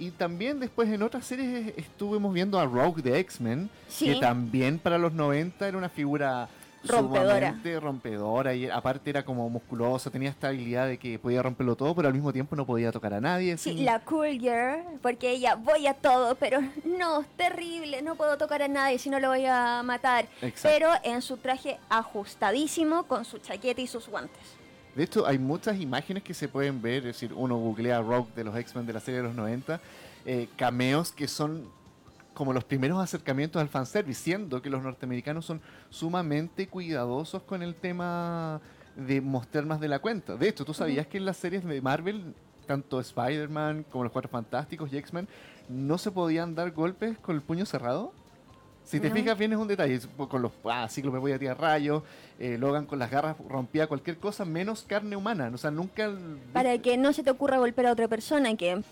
[0.00, 4.06] Y también después en otras series estuvimos viendo a Rogue de X-Men, Sí.
[4.06, 6.48] que también para los 90 era una figura
[6.82, 7.54] Rompedora.
[7.82, 12.08] rompedora y aparte era como musculosa, tenía esta habilidad de que podía romperlo todo, pero
[12.08, 13.58] al mismo tiempo no podía tocar a nadie.
[13.58, 18.38] Sí, sin- la cool girl, porque ella voy a todo, pero no, terrible, no puedo
[18.38, 20.24] tocar a nadie si no lo voy a matar.
[20.40, 20.60] Exacto.
[20.62, 24.40] Pero en su traje ajustadísimo, con su chaqueta y sus guantes.
[24.94, 28.44] De hecho, hay muchas imágenes que se pueden ver, es decir, uno googlea Rogue de
[28.44, 29.80] los X-Men de la serie de los 90,
[30.26, 31.68] eh, cameos que son
[32.34, 37.74] como los primeros acercamientos al fanservice, siendo que los norteamericanos son sumamente cuidadosos con el
[37.74, 38.60] tema
[38.96, 40.36] de mostrar más de la cuenta.
[40.36, 42.34] De hecho, ¿tú sabías que en las series de Marvel,
[42.66, 45.28] tanto Spider-Man como los Cuatro Fantásticos y X-Men,
[45.68, 48.12] no se podían dar golpes con el puño cerrado?
[48.84, 49.14] Si te No.
[49.14, 52.02] fijas bien es un detalle, con los ah, Cíclope voy a tirar rayos,
[52.38, 56.10] eh, Logan con las garras rompía cualquier cosa menos carne humana, o sea, nunca...
[56.52, 58.82] Para que no se te ocurra golpear a otra persona que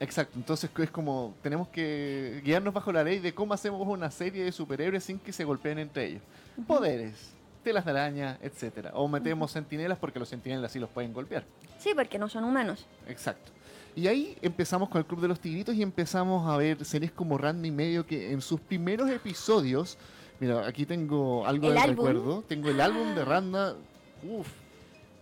[0.00, 4.44] Exacto, entonces es como tenemos que guiarnos bajo la ley de cómo hacemos una serie
[4.44, 6.22] de superhéroes sin que se golpeen entre ellos.
[6.66, 8.90] Poderes, telas de araña, etcétera.
[8.94, 11.44] O metemos sentinelas porque los sentinelas sí los pueden golpear.
[11.78, 12.86] sí, porque no son humanos.
[13.06, 13.52] Exacto.
[13.96, 17.38] Y ahí empezamos con el Club de los Tigritos y empezamos a ver series como
[17.38, 19.96] Randy medio que en sus primeros episodios,
[20.40, 23.76] mira, aquí tengo algo ¿El de recuerdo, tengo el álbum de Randa,
[24.24, 24.48] uff,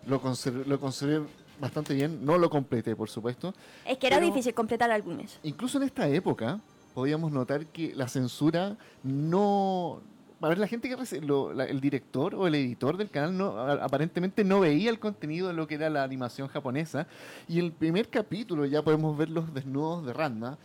[0.06, 1.22] lo conservé, lo conservé
[1.60, 3.54] bastante bien, no lo completé por supuesto,
[3.86, 5.38] Es que era difícil completar álbumes.
[5.42, 6.58] incluso en esta época
[6.94, 10.00] podíamos notar que la censura no...
[10.42, 13.56] A ver, la gente que lo- la- el director o el editor del canal no
[13.58, 17.06] a- aparentemente no veía el contenido de lo que era la animación japonesa
[17.46, 20.58] y el primer capítulo ya podemos ver los desnudos de Ranma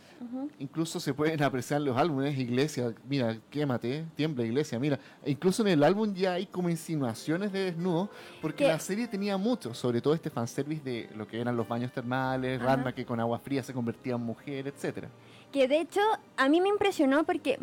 [0.58, 5.68] incluso se pueden apreciar los álbumes Iglesia, mira, quémate, tiembla Iglesia, mira, e incluso en
[5.68, 8.10] el álbum ya hay como insinuaciones de desnudo
[8.42, 8.68] porque ¿Qué?
[8.68, 12.60] la serie tenía mucho, sobre todo este fanservice de lo que eran los baños termales,
[12.60, 12.74] Ajá.
[12.74, 15.08] Ranma que con agua fría se convertía en mujer, etcétera.
[15.52, 16.00] Que de hecho
[16.36, 17.58] a mí me impresionó porque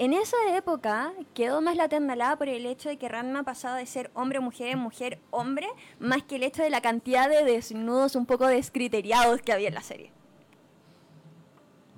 [0.00, 3.84] en esa época quedó más la tendalada por el hecho de que Ranma pasaba de
[3.84, 5.66] ser hombre-mujer en mujer-hombre,
[5.98, 9.74] más que el hecho de la cantidad de desnudos un poco descriteriados que había en
[9.74, 10.10] la serie.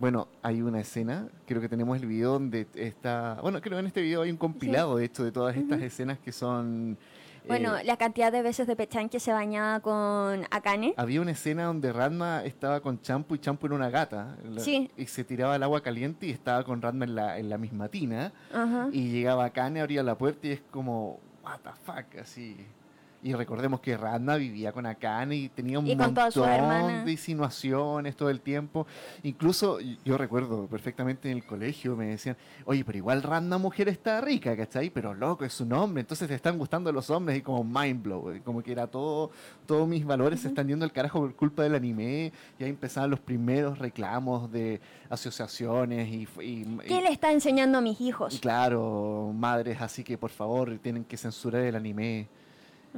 [0.01, 3.87] Bueno, hay una escena, creo que tenemos el video donde está, bueno, creo que en
[3.87, 6.99] este video hay un compilado de hecho de todas estas escenas que son
[7.47, 10.95] Bueno, Eh, la cantidad de veces de Pechan que se bañaba con Akane.
[10.97, 14.37] había una escena donde Ranma estaba con Champo y Champo era una gata.
[14.45, 14.91] la- Sí.
[14.97, 17.89] Y se tiraba al agua caliente y estaba con Ranma en la, en la misma
[17.89, 18.33] tina.
[18.53, 18.89] Ajá.
[18.93, 22.57] Y llegaba Kane, abría la puerta y es como, what the fuck, así.
[23.25, 26.35] Y recordemos que Ranma vivía con Akane y tenía un Y montón
[27.05, 28.85] de insinuaciones todo el tiempo.
[29.23, 34.21] Incluso yo recuerdo perfectamente en el colegio me decían, oye, pero igual Ranma mujer está
[34.21, 34.91] rica, ¿cachai?
[34.91, 38.41] Pero loco, es un hombre, entonces te están gustando los hombres y como mind blow,
[38.45, 39.31] como que era todo,
[39.67, 42.33] todos mis valores se están yendo al carajo por culpa del anime.
[42.59, 44.81] Y ahí empezaban los primeros reclamos de
[45.11, 46.29] asociaciones y...
[46.41, 48.41] y- y- ¿Qué le está enseñando a mis hijos?
[48.41, 52.27] Claro, madres, así que por favor tienen que censurar el anime.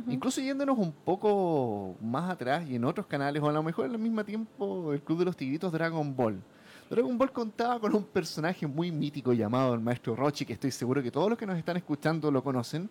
[0.08, 3.98] Incluso yéndonos un poco más atrás y en otros canales, o a lo mejor al
[3.98, 6.42] mismo tiempo, el Club de los Tigritos Dragon Ball.
[6.90, 11.02] Dragon Ball contaba con un personaje muy mítico llamado el Maestro Rochi, que estoy seguro
[11.02, 12.90] que todos los que nos están escuchando lo conocen,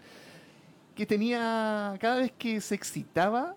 [0.95, 3.55] que tenía, cada vez que se excitaba,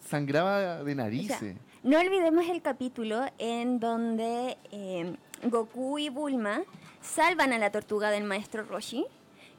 [0.00, 1.56] sangraba de narices.
[1.82, 6.62] No olvidemos el capítulo en donde eh, Goku y Bulma
[7.00, 9.06] salvan a la tortuga del maestro Roshi.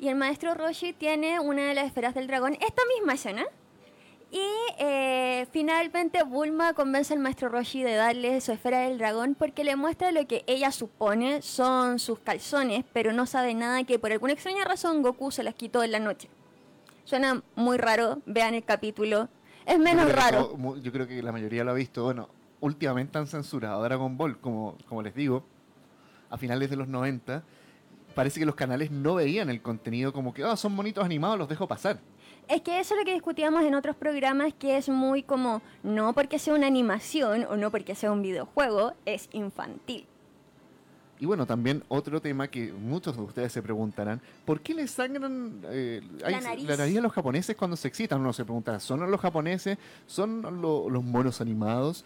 [0.02, 3.46] Y el maestro Roshi tiene una de las esferas del dragón, esta misma escena.
[4.32, 4.42] Y
[4.80, 9.76] eh, finalmente Bulma convence al maestro Roshi de darle su esfera del dragón porque le
[9.76, 14.34] muestra lo que ella supone son sus calzones, pero no sabe nada que por alguna
[14.34, 16.30] extraña razón Goku se las quitó en la noche.
[17.04, 19.30] Suena muy raro, vean el capítulo.
[19.68, 20.58] Es menos yo raro.
[20.82, 22.06] yo creo que la mayoría lo ha visto.
[22.06, 22.28] Bueno,
[22.60, 25.46] últimamente han censurado Dragon Ball, como, como les digo,
[26.32, 27.44] a finales de los 90.
[28.16, 31.48] Parece que los canales no veían el contenido como que, ah, son bonitos animados, los
[31.50, 32.00] dejo pasar.
[32.48, 36.14] Es que eso es lo que discutíamos en otros programas, que es muy como, no
[36.14, 40.06] porque sea una animación o no porque sea un videojuego, es infantil.
[41.20, 45.62] Y bueno, también otro tema que muchos de ustedes se preguntarán, ¿por qué le sangran
[45.66, 46.34] eh, hay-
[46.66, 46.98] La nariz.
[46.98, 48.20] a los japoneses cuando se excitan?
[48.22, 49.78] Uno se pregunta, ¿son los japoneses?
[50.08, 52.04] ¿Son lo- los monos animados?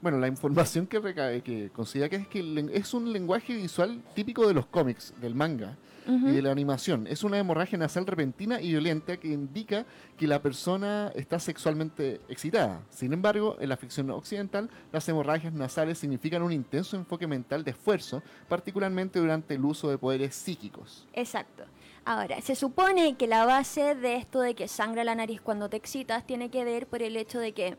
[0.00, 4.46] Bueno, la información que, recae, que considera que es que es un lenguaje visual típico
[4.46, 7.06] de los cómics, del manga y de la animación.
[7.06, 9.84] Es una hemorragia nasal repentina y violenta que indica
[10.16, 12.80] que la persona está sexualmente excitada.
[12.88, 17.72] Sin embargo, en la ficción occidental, las hemorragias nasales significan un intenso enfoque mental de
[17.72, 21.06] esfuerzo, particularmente durante el uso de poderes psíquicos.
[21.12, 21.64] Exacto.
[22.06, 25.76] Ahora, se supone que la base de esto de que sangra la nariz cuando te
[25.76, 27.76] excitas tiene que ver por el hecho de que,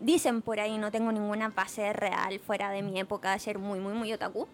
[0.00, 3.78] dicen por ahí, no tengo ninguna base real fuera de mi época de ser muy,
[3.80, 4.48] muy, muy otaku,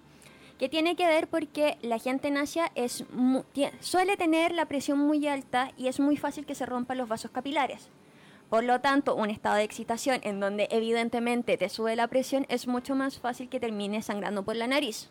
[0.58, 4.66] que tiene que ver porque la gente en Asia es mu- tie- suele tener la
[4.66, 7.88] presión muy alta y es muy fácil que se rompan los vasos capilares.
[8.50, 12.66] Por lo tanto, un estado de excitación en donde evidentemente te sube la presión es
[12.66, 15.10] mucho más fácil que termine sangrando por la nariz.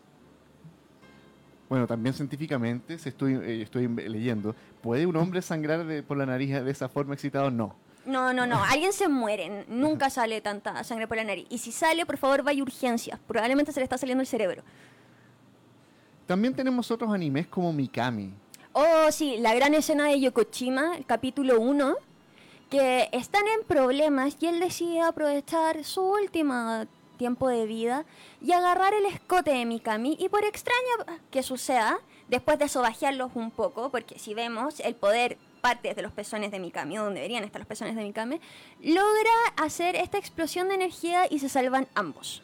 [1.70, 6.52] Bueno, también científicamente, se estoy, eh, estoy leyendo, ¿puede un hombre sangrar por la nariz
[6.63, 7.52] de esa forma excitado?
[7.52, 7.76] No.
[8.08, 8.63] No, no, no.
[8.63, 9.65] Alguien se muere.
[9.67, 11.46] Nunca sale tanta sangre por la nariz.
[11.50, 13.20] Y si sale, por favor, vaya a urgencias.
[13.28, 14.63] Probablemente se le está saliendo el cerebro.
[16.26, 18.34] También tenemos otros animes como Mikami.
[18.72, 21.96] Oh, sí, la gran escena de Yokochima, el capítulo 1,
[22.70, 26.86] que están en problemas y él decide aprovechar su último
[27.17, 28.06] tiempo de vida
[28.41, 31.98] y agarrar el escote de Mikami y por extraño que suceda,
[32.30, 36.60] después de sobajearlos un poco, porque si vemos el poder parte de los pezones de
[36.60, 38.39] Mikami, o donde deberían estar los pezones de Mikami,
[38.82, 42.43] logra hacer esta explosión de energía y se salvan ambos.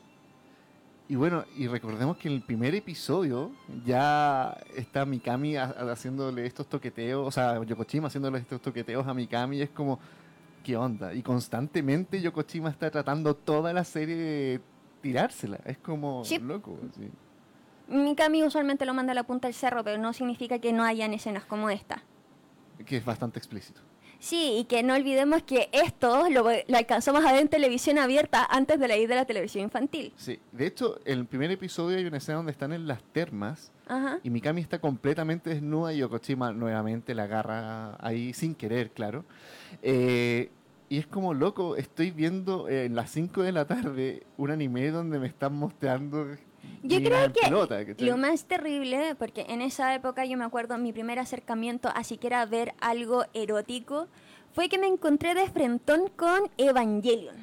[1.10, 3.52] Y bueno, y recordemos que en el primer episodio
[3.86, 9.58] ya está Mikami ha- haciéndole estos toqueteos, o sea, Yokochima haciéndole estos toqueteos a Mikami
[9.58, 10.00] y es como,
[10.64, 11.14] ¿qué onda?
[11.14, 14.62] Y constantemente Yokochima está tratando toda la serie de
[15.02, 15.60] tirársela.
[15.66, 16.40] Es como Sí.
[16.40, 16.80] loco.
[16.96, 17.10] sí.
[17.90, 21.14] Mikami usualmente lo manda a la punta del cerro, pero no significa que no hayan
[21.14, 22.02] escenas como esta.
[22.86, 23.82] Que es bastante explícito.
[24.20, 28.48] Sí, y que no olvidemos que esto lo, lo alcanzamos a ver en televisión abierta
[28.50, 30.14] antes de la ida de la televisión infantil.
[30.16, 33.70] Sí, de hecho, en el primer episodio hay una escena donde están en las termas
[33.86, 34.20] Ajá.
[34.24, 39.26] y Mikami está completamente desnuda y Yokochima nuevamente la agarra ahí sin querer, claro.
[39.82, 40.50] Eh,
[40.88, 44.90] y es como loco, estoy viendo eh, en las 5 de la tarde un anime
[44.92, 46.28] donde me están mostrando.
[46.84, 50.92] Yo creo que pelota, lo más terrible, porque en esa época yo me acuerdo mi
[50.92, 54.08] primer acercamiento a siquiera ver algo erótico,
[54.54, 57.36] fue que me encontré de frentón con Evangelion.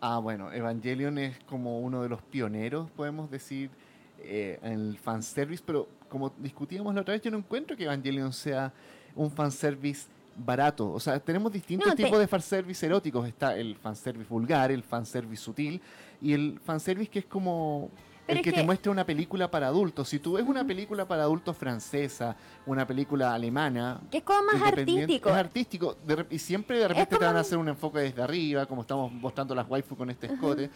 [0.00, 3.70] Ah, bueno, Evangelion es como uno de los pioneros, podemos decir,
[4.18, 8.32] eh, en el fanservice, pero como discutíamos la otra vez, yo no encuentro que Evangelion
[8.32, 8.72] sea
[9.14, 10.92] un fanservice barato.
[10.92, 13.26] O sea, tenemos distintos No, te- tipos de fanservice eróticos.
[13.26, 15.80] Está el fanservice vulgar, el fanservice sutil
[16.20, 17.90] y el fanservice que es como
[18.26, 20.08] Pero el es que, te muestra una película para adultos.
[20.08, 24.62] Si tú ves una película para adultos francesa, una película alemana, Que es como más
[24.62, 25.28] artístico.
[25.28, 25.96] Es artístico.
[26.06, 29.12] De y siempre de repente te van a hacer un enfoque desde arriba, como estamos
[29.12, 30.70] mostrando las waifu con este escote.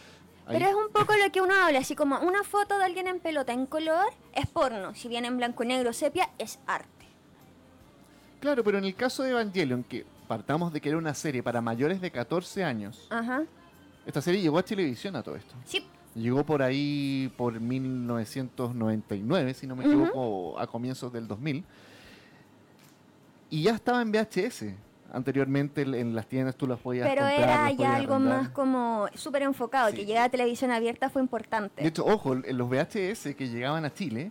[0.46, 3.20] Pero es un poco lo que uno habla, así como una foto de alguien en
[3.20, 7.06] pelota en color es porno, si viene en blanco y negro sepia es arte.
[8.40, 11.60] Claro, pero en el caso de Evangelion, que partamos de que era una serie para
[11.60, 13.44] mayores de 14 años, Ajá.
[14.10, 15.54] Esta serie llegó a televisión a todo esto.
[15.64, 21.64] Sí, Llegó por ahí por 1999, si no me equivoco, a comienzos del 2000.
[23.48, 24.74] Y ya estaba en VHS.
[25.12, 28.38] Anteriormente en- las tiendas tú las podías pero comprar, era ya algo arrendar.
[28.42, 29.96] más como súper enfocado, Sí.
[29.96, 31.82] que llegara a televisión abierta fue importante.
[31.82, 34.30] De hecho, ojo, los VHS que llegaban a Chile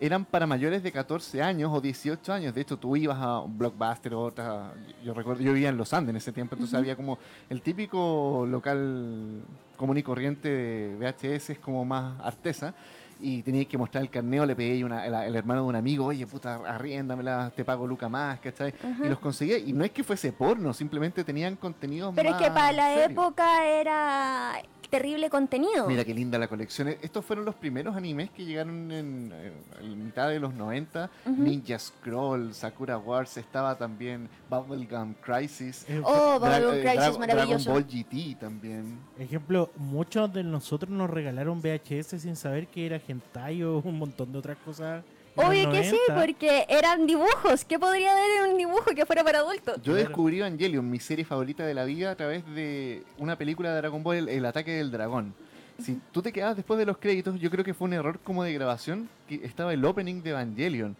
[0.00, 2.54] eran para mayores de 14 años o 18 años.
[2.54, 4.72] De hecho, tú ibas a un Blockbuster o otra.
[5.04, 7.18] Yo recuerdo, yo vivía en Los Andes en ese tiempo, entonces había como
[7.50, 9.42] el típico local
[9.76, 12.74] común y corriente de VHS, es como más artesa.
[13.22, 16.06] Y tenías que mostrar el carneo, le pedí una, el, el hermano de un amigo,
[16.06, 18.72] oye, puta, arriéndamela, te pago Luca más, ¿cachai?
[18.82, 19.04] Ajá.
[19.04, 19.58] Y los conseguía.
[19.58, 23.04] Y no es que fuese porno, simplemente tenían contenidos pero es más que para la
[23.04, 25.86] época era terrible contenido.
[25.86, 26.88] Mira qué linda la colección.
[26.88, 31.08] Estos fueron los primeros animes que llegaron en, eh, en mitad de los 90.
[31.24, 31.42] Ujú.
[31.42, 35.86] Ninja Scroll, Sakura Wars, estaba también Bubblegum Crisis.
[35.88, 37.64] Ej- Oh, Dra- Bubble eh, Crisis, Dra- maravilloso.
[37.72, 38.98] Dragon Ball GT también.
[39.18, 44.32] Ejemplo, muchos de nosotros nos regalaron VHS sin saber que era hentai o un montón
[44.32, 45.04] de otras cosas.
[45.46, 46.14] Obvio que sí, 90.
[46.14, 47.64] porque eran dibujos.
[47.64, 49.80] ¿Qué podría haber en un dibujo que fuera para adultos?
[49.82, 53.76] Yo descubrí Evangelion, mi serie favorita de la vida, a través de una película de
[53.76, 55.34] Dragon Ball, El, El ataque del dragón.
[55.82, 58.44] Si tú te quedabas después de los créditos, yo creo que fue un error como
[58.44, 60.96] de grabación, que estaba el opening de Evangelion.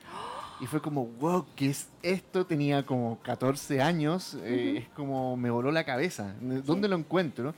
[0.61, 2.44] Y fue como, wow, ¿qué es esto?
[2.44, 6.35] Tenía como 14 años, eh, es como me voló la cabeza.
[6.40, 7.55] ¿Dónde lo encuentro?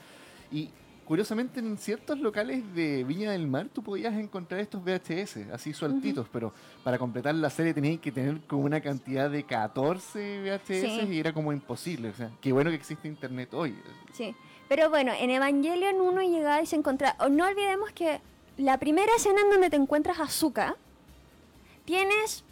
[0.52, 0.70] Y
[1.04, 6.26] curiosamente en ciertos locales de Viña del Mar tú podías encontrar estos VHS, así sueltitos,
[6.32, 6.52] pero
[6.84, 11.08] para completar la serie tenías que tener como una cantidad de 14 VHS Sí.
[11.10, 12.08] y era como imposible.
[12.10, 13.76] O sea, qué bueno que existe internet hoy.
[14.12, 14.34] Sí.
[14.68, 17.28] Pero bueno, en Evangelion uno llegaba y se encontraba.
[17.28, 18.20] No olvidemos que
[18.56, 20.76] la primera escena en donde te encuentras a Azuka,
[21.84, 22.44] tienes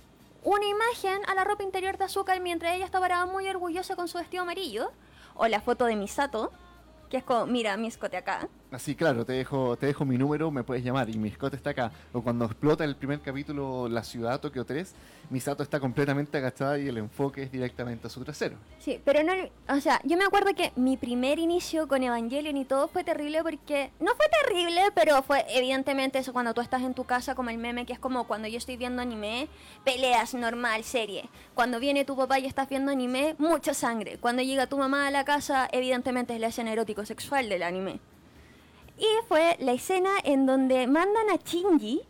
[0.43, 4.09] una imagen a la ropa interior de Azuka mientras ella está parada muy orgullosa con
[4.09, 4.91] su vestido amarillo.
[5.35, 6.53] O la foto de Misato,
[7.11, 8.49] que es como, mira mi escote acá.
[8.73, 11.71] Así, claro, te dejo, te dejo mi número, me puedes llamar y mi escote está
[11.71, 11.91] acá.
[12.13, 14.95] O cuando explota el primer capítulo, la ciudad, Tokio 3,
[15.31, 18.57] Misato está completamente agachada y el enfoque es directamente a su trasero.
[18.79, 19.33] Sí, pero no,
[19.69, 23.43] o sea, yo me acuerdo que mi primer inicio con Evangelion y todo fue terrible
[23.43, 27.51] porque no fue terrible, pero fue evidentemente eso cuando tú estás en tu casa como
[27.51, 29.49] el meme que es como cuando yo estoy viendo anime,
[29.85, 31.29] peleas normal, serie.
[31.55, 34.19] Cuando viene tu papá y estás viendo anime, mucha sangre.
[34.19, 37.99] Cuando llega tu mamá a la casa, evidentemente es la escena erótico sexual del anime.
[39.01, 42.03] Y fue la escena en donde mandan a Shinji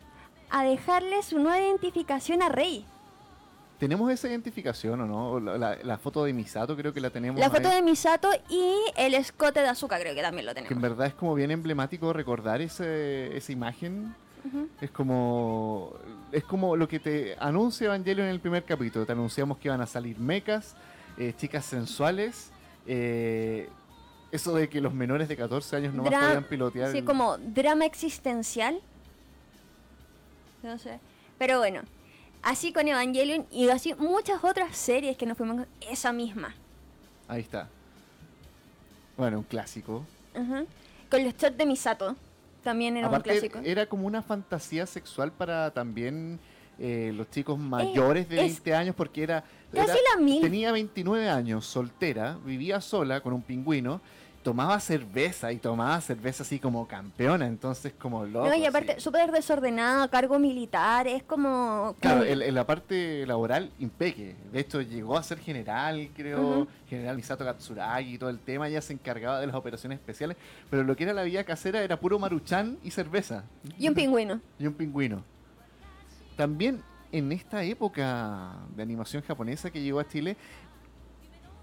[0.49, 2.85] a dejarle su nueva identificación a Rey.
[3.79, 5.39] ¿Tenemos esa identificación o no?
[5.39, 7.39] La, la- la foto de Misato creo que la tenemos.
[7.39, 10.59] La ahí, foto de Misato y el escote de azúcar creo que también lo Que
[10.59, 10.81] en tenemos.
[10.83, 14.13] verdad es como bien emblemático recordar ese, esa imagen.
[14.81, 15.93] Es como
[16.31, 19.05] es como lo que te anuncia Evangelion en el primer capítulo.
[19.05, 20.75] Te anunciamos que van a salir mecas,
[21.17, 22.51] eh, chicas sensuales.
[22.87, 23.69] eh,
[24.31, 26.91] eso de que los menores de 14 años no más Dra- podían pilotear.
[26.91, 28.79] Sí, el- como drama existencial.
[30.63, 30.99] No sé.
[31.37, 31.81] Pero bueno,
[32.43, 36.53] así con Evangelion y así muchas otras series que nos fuimos con esa misma.
[37.27, 37.67] Ahí está.
[39.17, 40.05] Bueno, un clásico.
[40.35, 40.65] Ujú.
[41.09, 42.15] Con los shots de Misato.
[42.63, 43.59] También era Aparte, un clásico.
[43.63, 46.39] era como una fantasía sexual para también
[46.79, 50.41] eh, los chicos mayores de es 20 años, porque era, casi era- la mil.
[50.41, 53.99] Tenía 29 años, soltera, vivía sola con un pingüino,
[54.43, 58.47] tomaba cerveza y tomaba cerveza así como campeona, entonces como loco.
[58.47, 61.95] no, y aparte, súper desordenado, cargo militar, es como...
[61.99, 64.35] Claro, en, en la parte laboral, impeque.
[64.51, 68.67] De hecho, llegó a ser general, creo, general Misato Katsuragi y todo el tema.
[68.69, 70.37] Ya se encargaba de las operaciones especiales.
[70.69, 73.43] Pero lo que era la vida casera era puro maruchan y cerveza.
[73.77, 74.41] Y un pingüino.
[74.59, 75.23] y un pingüino.
[76.35, 80.37] También en esta época de animación japonesa que llegó a Chile,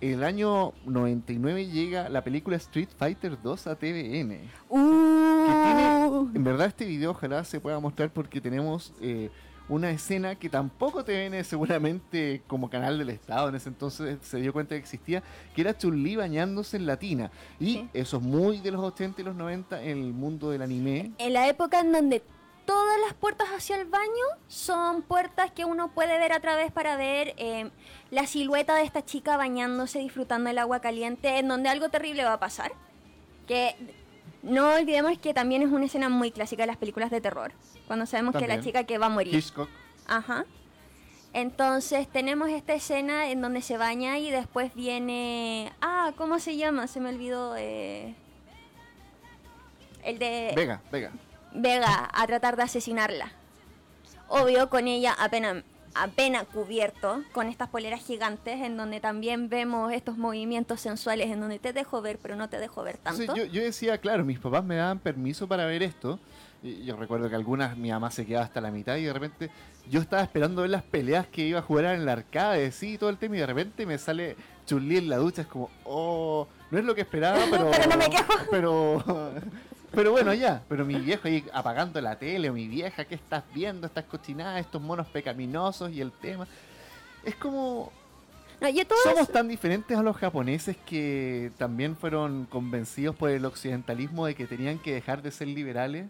[0.00, 4.28] el año 99 llega la película Street Fighter 2 a TVN.
[4.30, 6.30] Que tiene, Uh.
[6.34, 9.30] en verdad este video ojalá se pueda mostrar porque tenemos eh,
[9.68, 14.52] una escena que tampoco TVN seguramente como canal del Estado en ese entonces se dio
[14.52, 15.22] cuenta que existía,
[15.54, 17.30] que era Chun-Li bañándose en latina.
[17.60, 17.88] Y Sí.
[17.92, 21.12] eso es muy de los 80 y los 90 en el mundo del anime.
[21.18, 22.22] en la época en donde
[22.68, 26.98] todas las puertas hacia el baño son puertas que uno puede ver a través para
[26.98, 27.70] ver eh,
[28.10, 32.34] la silueta de esta chica bañándose, disfrutando el agua caliente, en donde algo terrible va
[32.34, 32.72] a pasar.
[33.46, 33.74] Que
[34.42, 37.52] No olvidemos que también es una escena muy clásica de las películas de terror,
[37.86, 39.34] cuando sabemos que la chica que va a morir.
[39.34, 39.70] Hitchcock.
[40.06, 40.44] Ajá.
[41.32, 45.72] Entonces tenemos esta escena en donde se baña y después viene...
[45.80, 46.86] Ah, ¿cómo se llama?
[46.86, 47.56] Se me olvidó.
[47.56, 48.14] eh,
[50.02, 51.12] El de Vega, Vega.
[51.58, 53.32] Vega a tratar de asesinarla.
[54.28, 60.16] Obvio, con ella apenas, apenas cubierto, con estas poleras gigantes, en donde también vemos estos
[60.16, 63.22] movimientos sensuales, en donde te dejo ver, pero no te dejo ver tanto.
[63.22, 66.20] Entonces, yo, yo decía, claro, mis papás me daban permiso para ver esto.
[66.62, 69.50] Y yo recuerdo que algunas mi mamá se quedaba hasta la mitad y de repente
[69.88, 72.98] yo estaba esperando ver las peleas que iba a jugar en el arcade, sí, y
[72.98, 74.36] todo el tema, y de repente me sale
[74.66, 77.70] Chun-Li en la ducha, es como, oh, no es lo que esperaba, pero...
[77.70, 78.32] Pero no me quejo.
[78.50, 79.04] Pero,
[79.92, 83.44] pero bueno, ya, pero mi viejo ahí apagando la tele, o mi vieja, ¿qué estás
[83.54, 83.86] viendo?
[83.86, 86.46] Estas cochinadas, estos monos pecaminosos y el tema.
[87.24, 87.92] Es como,
[88.60, 93.44] No, yo todo somos tan diferentes a los japoneses que también fueron convencidos por el
[93.44, 96.06] occidentalismo de que tenían que dejar de ser liberales.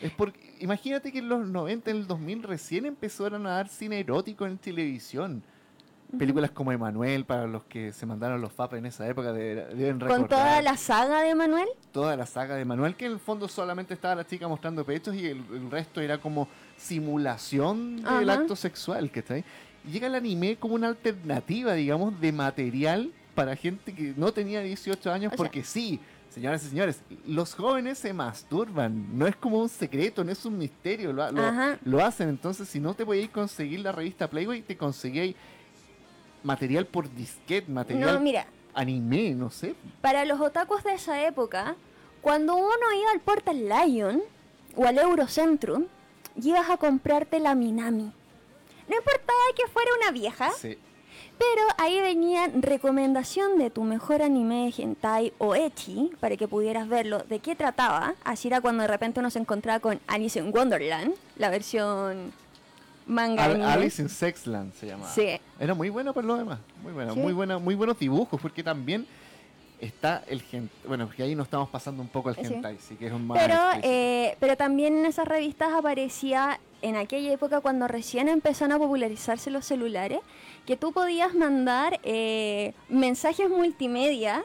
[0.00, 4.00] Es porque, imagínate que en los 90, en el 2000, recién empezaron a dar cine
[4.00, 5.42] erótico en televisión.
[6.18, 9.98] Películas como Emanuel, para los que se mandaron los FAP en esa época, de- deben
[10.00, 11.68] recordar con toda la saga de Manuel.
[11.92, 15.14] toda la saga de Emanuel, que en el fondo solamente estaba la chica mostrando pechos
[15.16, 18.40] y el, el resto era como simulación del Ajá.
[18.40, 19.44] acto sexual, que está ahí.
[19.86, 24.60] Y llega el anime como una alternativa, digamos, de material para gente que no tenía
[24.60, 26.00] 18 años, O sea- porque sí,
[26.30, 30.56] señoras y señores, los jóvenes se masturban, no es como un secreto, no es un
[30.58, 31.26] misterio, lo,
[31.84, 32.28] lo hacen.
[32.28, 35.34] Entonces, si no te podíais conseguir la revista Playboy, te conseguíais
[36.50, 39.74] material por disquete, material No, mira, anime, no sé.
[40.00, 41.74] para los otakus de esa época,
[42.22, 44.22] cuando uno iba al Portal Lion
[44.76, 45.84] o al Eurocentrum,
[46.42, 48.12] ibas a comprarte la Minami.
[48.88, 50.78] No importaba que fuera una vieja, Sí.
[51.38, 56.88] pero ahí venía recomendación de tu mejor anime de hentai o ecchi para que pudieras
[56.88, 58.14] verlo de qué trataba.
[58.24, 62.32] Así era cuando de repente uno se encontraba con Alice in Wonderland, la versión
[63.08, 65.10] Alice in Sexland se llamaba.
[65.12, 65.38] Sí.
[65.58, 66.58] Era muy bueno por lo demás.
[66.82, 67.20] Muy buena, Sí.
[67.20, 69.06] muy buena, muy buenos dibujos, porque también
[69.80, 70.76] está el hentai.
[70.86, 73.38] Bueno, que ahí nos estamos pasando un poco al hentai, sí que es un más
[73.38, 78.78] Pero, eh, pero también en esas revistas aparecía en aquella época cuando recién empezaron a
[78.78, 80.20] popularizarse los celulares,
[80.66, 84.44] que tú podías mandar eh, mensajes multimedia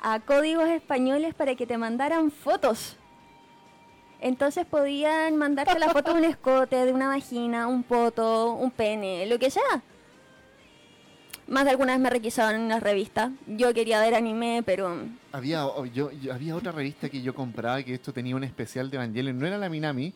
[0.00, 2.96] a códigos españoles para que te mandaran fotos.
[4.20, 9.26] Entonces podían mandarte la foto de un escote, de una vagina, un poto, un pene,
[9.26, 9.82] lo que sea.
[11.46, 13.30] Más de alguna vez me requisaban en las revistas.
[13.46, 14.94] Yo quería ver anime, pero
[15.32, 18.90] Había, o- yo, yo- había otra revista que yo compraba que esto tenía un especial
[18.90, 19.38] de Evangelion.
[19.38, 20.12] No era la Minami,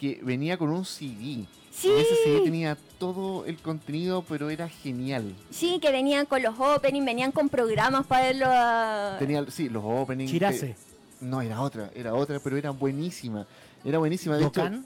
[0.00, 1.44] que venía con un CD.
[1.70, 1.88] Sí.
[1.88, 5.34] Y ese CD tenía todo el contenido, pero era genial.
[5.50, 9.16] Sí, que venían con los openings, venían con programas para verlo a...
[9.18, 10.30] Tenía, sí, los openings.
[10.30, 10.76] que- Chirase.
[11.24, 13.46] No, era otra, era otra, pero era buenísima.
[13.84, 14.36] Era buenísima.
[14.36, 14.84] De hecho, Dokan,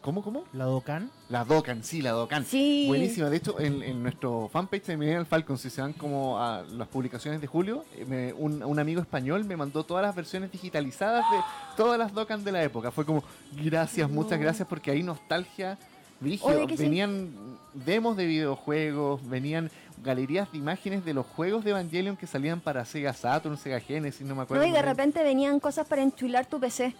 [0.00, 0.44] ¿Cómo, cómo?
[0.52, 1.10] la Dokan.
[1.30, 2.44] La Docan, sí, la Docan.
[2.44, 2.84] Sí.
[2.88, 3.30] Buenísima.
[3.30, 6.88] De hecho, en, en nuestro fanpage de Millennial Falcon, si se van como a las
[6.88, 11.24] publicaciones de julio, eh, me- un, un amigo español me mandó todas las versiones digitalizadas
[11.30, 11.38] de
[11.76, 12.90] todas las Docan de la época.
[12.90, 13.24] Fue como,
[13.62, 15.78] gracias, muchas gracias, porque hay nostalgia.
[16.20, 16.66] Brígido.
[16.66, 16.82] Que sí.
[16.84, 17.30] venían
[17.72, 19.70] demos de videojuegos, venían
[20.02, 24.26] galerías de imágenes de los juegos de Evangelion que salían para Sega Saturn, Sega Genesis,
[24.26, 24.62] no me acuerdo.
[24.64, 26.94] No, y de repente venían cosas para enchular tu PC.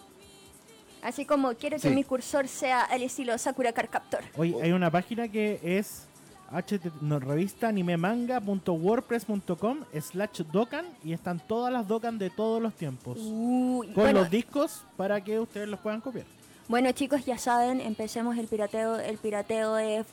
[1.03, 1.95] Así como quiero que Sí.
[1.95, 4.21] mi cursor sea al estilo Sakura Card Captor.
[4.37, 6.07] Hoy hay una página que es
[6.51, 13.19] HT, no, revista animemanga.wordpress.com slash docan y están todas las docan de todos los tiempos.
[13.21, 16.25] Uy, Con bueno, los discos para que ustedes los puedan copiar.
[16.69, 18.99] Bueno, chicos, ya saben, empecemos el pirateo.
[18.99, 20.07] El pirateo es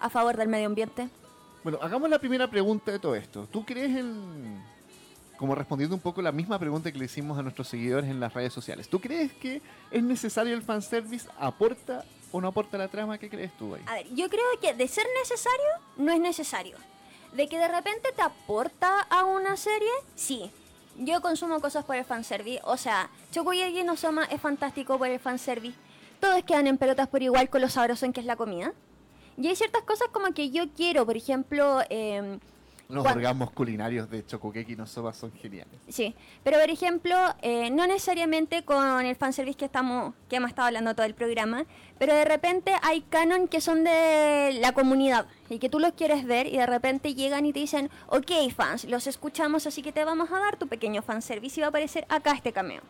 [0.00, 1.08] a favor del medio ambiente.
[1.62, 3.46] Bueno, hagamos la primera pregunta de todo esto.
[3.46, 4.60] ¿Tú crees en,
[5.42, 8.32] como respondiendo un poco la misma pregunta que le hicimos a nuestros seguidores en las
[8.32, 11.28] redes sociales, ¿tú crees que es necesario el fanservice?
[11.36, 13.18] ¿Aporta o no aporta la trama?
[13.18, 13.82] ¿Qué crees tú ahí?
[13.86, 16.76] A ver, yo creo que de ser necesario, no es necesario.
[17.32, 20.48] De que de repente te aporta a una serie, sí.
[20.98, 22.60] Yo consumo cosas por el fanservice.
[22.64, 25.76] O sea, Chokuyeki no Soma es fantástico por el fanservice.
[26.22, 28.72] Todos quedan en pelotas por igual con lo sabroso en que es la comida.
[29.36, 32.38] Y hay ciertas cosas como que yo quiero, por ejemplo, eh,
[32.88, 35.74] Los orgasmos culinarios de Chokugeki no Soba son geniales.
[35.88, 36.14] Sí,
[36.44, 40.94] pero por ejemplo, eh, no necesariamente con el fanservice que estamos, que hemos estado hablando
[40.94, 41.64] todo el programa,
[41.98, 46.24] pero de repente hay canon que son de la comunidad y que tú los quieres
[46.24, 50.04] ver y de repente llegan y te dicen, ok fans, los escuchamos así que te
[50.04, 52.82] vamos a dar tu pequeño fanservice y va a aparecer acá este cameo.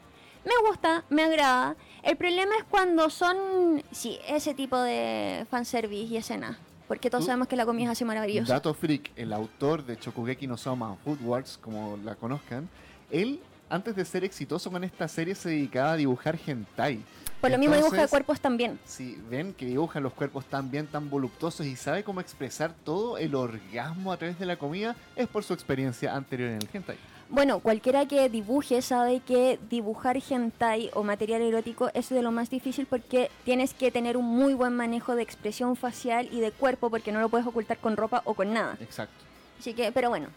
[0.45, 1.77] Me gusta, me agrada.
[2.03, 6.59] El problema es cuando son, sí, ese tipo de fanservice y escena.
[6.89, 8.53] Porque todos Tú- sabemos que la comida es así maravillosa.
[8.55, 12.69] Dato Freak, el autor de Chokugeki no Soma Food Wars, como la conozcan,
[13.11, 13.41] él
[13.71, 17.03] antes de ser exitoso con esta serie se dedicaba a dibujar hentai.
[17.41, 18.79] Por lo mismo dibuja cuerpos también.
[18.85, 23.17] Si ven que dibuja los cuerpos tan bien, tan voluptuosos y sabe cómo expresar todo
[23.17, 26.99] el orgasmo a través de la comida, es por su experiencia anterior en el hentai.
[27.33, 32.51] Bueno, cualquiera que dibuje sabe que dibujar hentai o material erótico es de lo más
[32.51, 36.91] difícil porque tienes que tener un muy buen manejo de expresión facial y de cuerpo
[36.91, 38.77] porque no lo puedes ocultar con ropa o con nada.
[38.81, 39.25] Exacto.
[39.59, 40.29] Así que, pero bueno.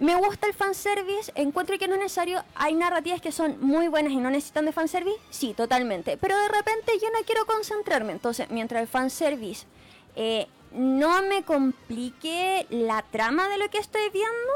[0.00, 2.42] Me gusta el fanservice, encuentro que no es necesario.
[2.56, 6.16] Hay narrativas que son muy buenas y no necesitan de fanservice, sí, totalmente.
[6.16, 8.10] Pero de repente yo no quiero concentrarme.
[8.10, 9.68] Entonces, mientras el fanservice
[10.16, 14.52] eh, no me complique la trama de lo que estoy viendo,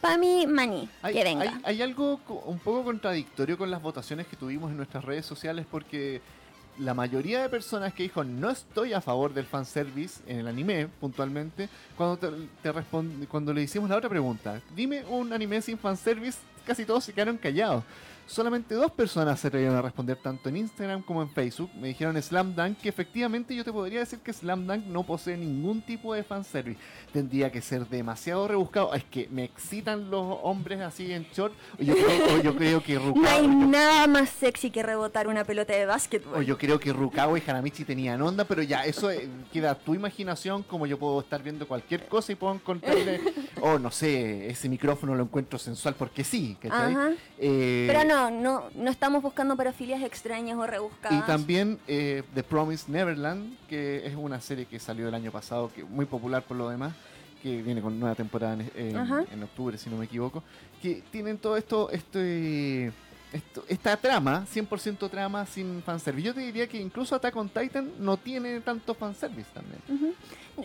[0.00, 1.42] para mí, maní, Hay, que venga.
[1.44, 5.66] hay- hay algo un poco contradictorio con las votaciones que tuvimos en nuestras redes sociales
[5.70, 6.20] porque
[6.78, 10.86] la mayoría de personas que dijo no estoy a favor del fanservice en el anime,
[11.00, 12.28] puntualmente, cuando, te,
[12.62, 17.02] te respon- cuando le hicimos la otra pregunta, dime un anime sin fanservice, casi todos
[17.04, 17.82] se quedaron callados.
[18.28, 21.70] Solamente dos personas se atrevieron a responder tanto en Instagram como en Facebook.
[21.74, 25.34] Me dijeron Slam Dunk, que efectivamente yo te podría decir que Slam Dunk no posee
[25.38, 26.78] ningún tipo de fanservice.
[27.10, 28.92] Tendría que ser demasiado rebuscado.
[28.92, 31.54] Es que me excitan los hombres así en short.
[31.80, 35.26] O yo creo, o yo creo que No hay Rukawa, nada más sexy que rebotar
[35.26, 36.34] una pelota de básquetbol.
[36.36, 39.74] o yo creo que Rukawa y Hanamichi tenían onda, pero ya, eso eh, queda a
[39.74, 43.22] tu imaginación, como yo puedo estar viendo cualquier cosa y puedo encontrarle,
[43.62, 46.92] oh, no sé, ese micrófono lo encuentro sensual porque sí, ¿cachai?
[46.92, 47.10] Ajá.
[47.38, 51.18] Eh, Pero no, no, no estamos buscando parafilias extrañas o rebuscadas.
[51.18, 55.70] Y también eh, The Promised Neverland, que es una serie que salió el año pasado,
[55.74, 56.92] que muy popular por lo demás,
[57.42, 60.42] que viene con nueva temporada en, en octubre, si no me equivoco,
[60.82, 62.92] que tienen todo esto, este,
[63.68, 66.26] esta trama, 100% trama sin fanservice.
[66.26, 70.14] Yo te diría que incluso Attack on Titan no tiene tanto fanservice también.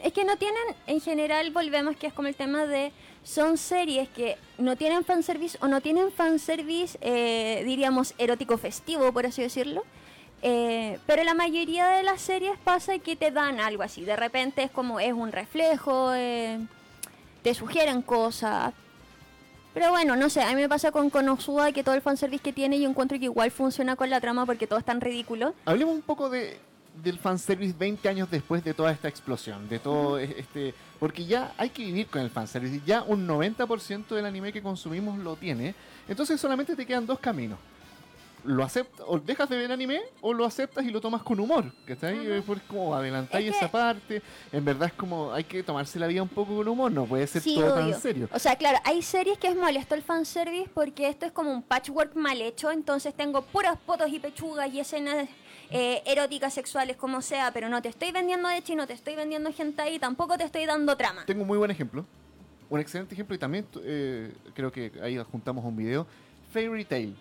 [0.01, 2.91] Es que no tienen, en general volvemos que es como el tema de,
[3.24, 9.26] son series que no tienen fanservice o no tienen fanservice, eh, diríamos, erótico festivo, por
[9.26, 9.84] así decirlo.
[10.41, 14.03] Eh, pero la mayoría de las series pasa que te dan algo así.
[14.03, 16.59] De repente es como es un reflejo, eh,
[17.43, 18.74] te sugieren cosas.
[19.74, 22.53] Pero bueno, no sé, a mí me pasa con Konosuba que todo el fanservice que
[22.53, 25.53] tiene yo encuentro que igual funciona con la trama porque todo es tan ridículo.
[25.65, 26.59] Hablemos un poco de
[27.01, 30.74] del fanservice 20 años después de toda esta explosión, de todo e- este...
[30.99, 35.17] Porque ya hay que vivir con el fanservice, ya un 90% del anime que consumimos
[35.17, 35.76] lo tiene,
[36.07, 37.57] entonces solamente te quedan dos caminos.
[38.45, 41.71] Lo aceptas, o dejas de ver anime, o lo aceptas y lo tomas con humor,
[41.85, 42.17] ¿cachai?
[42.33, 42.43] Ajá.
[42.45, 44.21] Pues como adelantáis Es que- esa parte,
[44.51, 47.25] en verdad es como, hay que tomarse la vida un poco con humor, no puede
[47.25, 47.91] ser Sí, todo obvio.
[47.93, 48.29] tan serio.
[48.33, 51.63] O sea, claro, hay series que es molesto el fanservice porque esto es como un
[51.63, 55.27] patchwork mal hecho, entonces tengo puras fotos y pechugas y escenas
[55.71, 59.49] eh, eróticas, sexuales, como sea, pero no te estoy vendiendo de no te estoy vendiendo
[59.57, 61.25] hentai y tampoco te estoy dando trama.
[61.25, 62.05] Tengo un muy buen ejemplo,
[62.69, 66.05] un excelente ejemplo y también eh, creo que ahí juntamos un video,
[66.51, 67.15] Fairy Tail.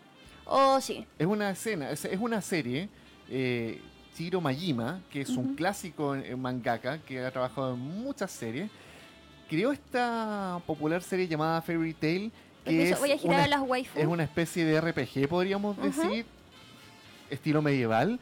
[0.44, 1.06] Oh, sí.
[1.18, 2.88] Es una escena, es, es una serie,
[3.28, 3.80] eh,
[4.14, 8.70] Chiro Majima, que es un clásico en, en mangaka, que ha trabajado en muchas series,
[9.48, 12.32] creó esta popular serie llamada Fairy Tail,
[12.64, 13.98] que es voy a girar una, a las waifu.
[13.98, 16.26] es una especie de RPG, podríamos decir,
[17.30, 18.20] estilo medieval,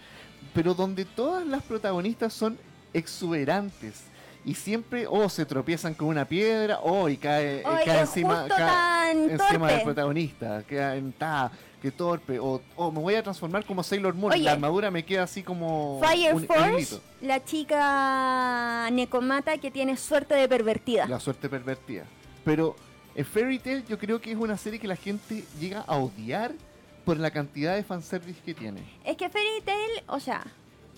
[0.55, 2.59] pero donde todas las protagonistas son
[2.93, 4.05] exuberantes.
[4.43, 9.83] Y siempre, o se tropiezan con una piedra, o y cae, encima, cae encima del
[9.83, 10.63] protagonista.
[10.67, 12.39] Queda en ta, qué torpe.
[12.39, 12.61] O,
[12.93, 14.33] me voy a transformar como Sailor Moon.
[14.33, 14.43] Oye.
[14.43, 16.01] la armadura me queda así como.
[16.03, 21.07] Fire un- Force, la chica Nekomata que tiene suerte de pervertida.
[21.07, 22.05] La suerte pervertida.
[22.45, 22.77] Pero
[23.15, 26.53] en Fairy Tail yo creo que es una serie que la gente llega a odiar
[27.05, 28.81] por la cantidad de fanservice que tiene.
[29.05, 30.45] Es que Fairy Tail, o sea,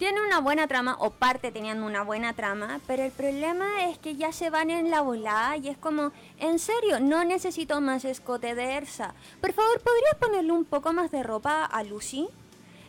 [0.03, 4.17] tiene una buena trama, o parte teniendo una buena trama, pero el problema es que
[4.17, 8.57] ya se van en la volada y es como, en serio, no necesito más escote
[8.57, 9.15] de Ersa.
[9.41, 12.27] Por favor, ¿podrías ponerle un poco más de ropa a Lucy?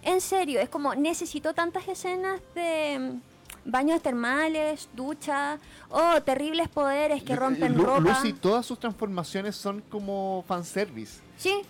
[0.01, 5.59] En serio, es como, necesito tantas escenas de mm, baños termales, ducha,
[5.91, 7.99] oh, terribles poderes que Lu- rompen Lu- ropa.
[7.99, 11.22] Lucy, todas sus transformaciones son como fanservice.
[11.38, 11.61] Sí,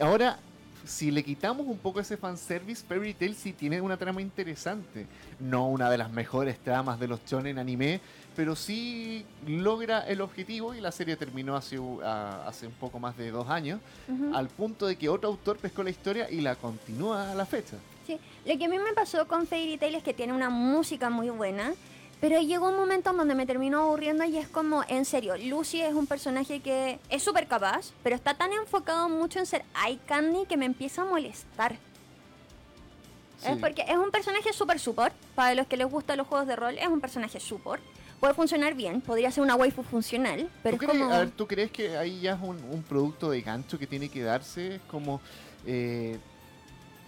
[0.00, 0.38] Ahora,
[0.84, 5.06] si le quitamos un poco ese fanservice, Fairy Tail sí tiene una trama interesante.
[5.40, 8.00] No una de las mejores tramas de los shonen anime,
[8.34, 13.30] pero sí logra el objetivo y la serie terminó hace, hace un poco más de
[13.30, 13.80] dos años,
[14.34, 17.76] al punto de que otro autor pescó la historia y la continúa a la fecha.
[18.06, 21.08] Sí, lo que a mí me pasó con Fairy Tail es que tiene una música
[21.08, 21.72] muy buena,
[22.22, 25.82] pero llegó un momento en donde me terminó aburriendo y es como, en serio, Lucy
[25.82, 29.98] es un personaje que es súper capaz, pero está tan enfocado mucho en ser eye
[30.06, 31.76] candy que me empieza a molestar.
[33.44, 36.54] Es porque es un personaje super support, para los que les gustan los juegos de
[36.54, 37.82] rol, es un personaje support.
[38.20, 41.12] puede funcionar bien, podría ser una waifu funcional, pero ¿Tú es como...
[41.12, 44.08] a ver, ¿tú crees que ahí ya es un, un producto de gancho que tiene
[44.08, 44.76] que darse?
[44.76, 45.20] Es como,
[45.66, 46.20] eh,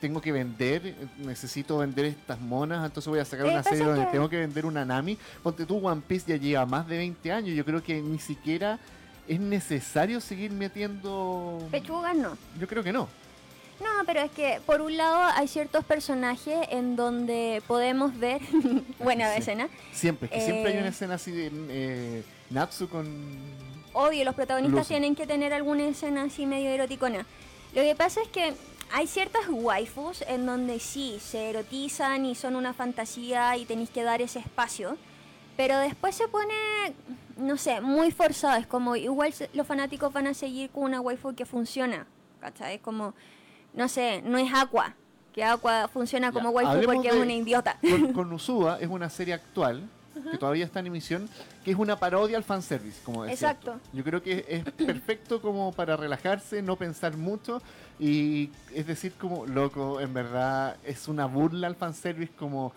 [0.05, 4.05] tengo que vender, necesito vender estas monas, entonces voy a sacar Eh, una serie donde
[4.05, 5.17] que- tengo que vender una Nami.
[5.43, 8.79] Ponte tú, One Piece ya lleva más de 20 años, yo creo que ni siquiera
[9.27, 11.67] es necesario seguir metiendo...
[11.71, 12.37] Pechugas no.
[12.61, 13.09] Yo creo que no.
[13.81, 18.43] No, pero es que por un lado hay ciertos personajes en donde podemos ver
[18.99, 19.39] buena Sí.
[19.41, 19.69] escena.
[19.95, 20.81] Siempre, es que siempre hay Eh.
[20.81, 23.09] una escena así de eh, Natsu con...
[23.95, 24.89] Obvio, los protagonistas Lucy.
[24.89, 27.25] tienen que tener alguna escena así medio eroticona.
[27.75, 28.53] Lo que pasa es que
[28.93, 34.03] hay ciertas waifus en donde sí se erotizan y son una fantasía y tenéis que
[34.03, 34.97] dar ese espacio.
[35.57, 36.55] Pero después se pone,
[37.37, 38.57] no sé, muy forzado.
[38.59, 42.07] Es como, igual los fanáticos van a seguir con una waifu que funciona.
[42.41, 42.77] ¿Cachai?
[42.77, 43.15] Es como,
[43.73, 44.95] no sé, no es Aqua.
[45.33, 47.79] Que Aqua funciona como Ya, waifu porque de- es una idiota.
[47.81, 49.89] con, con Usuba es una serie actual
[50.31, 51.29] que todavía está en emisión,
[51.65, 53.51] que es una parodia al fanservice, como decía.
[53.51, 53.81] Exacto.
[53.93, 57.61] Yo creo que es perfecto como para relajarse, no pensar mucho
[57.99, 62.73] y es decir, como loco, en verdad es una burla al fanservice como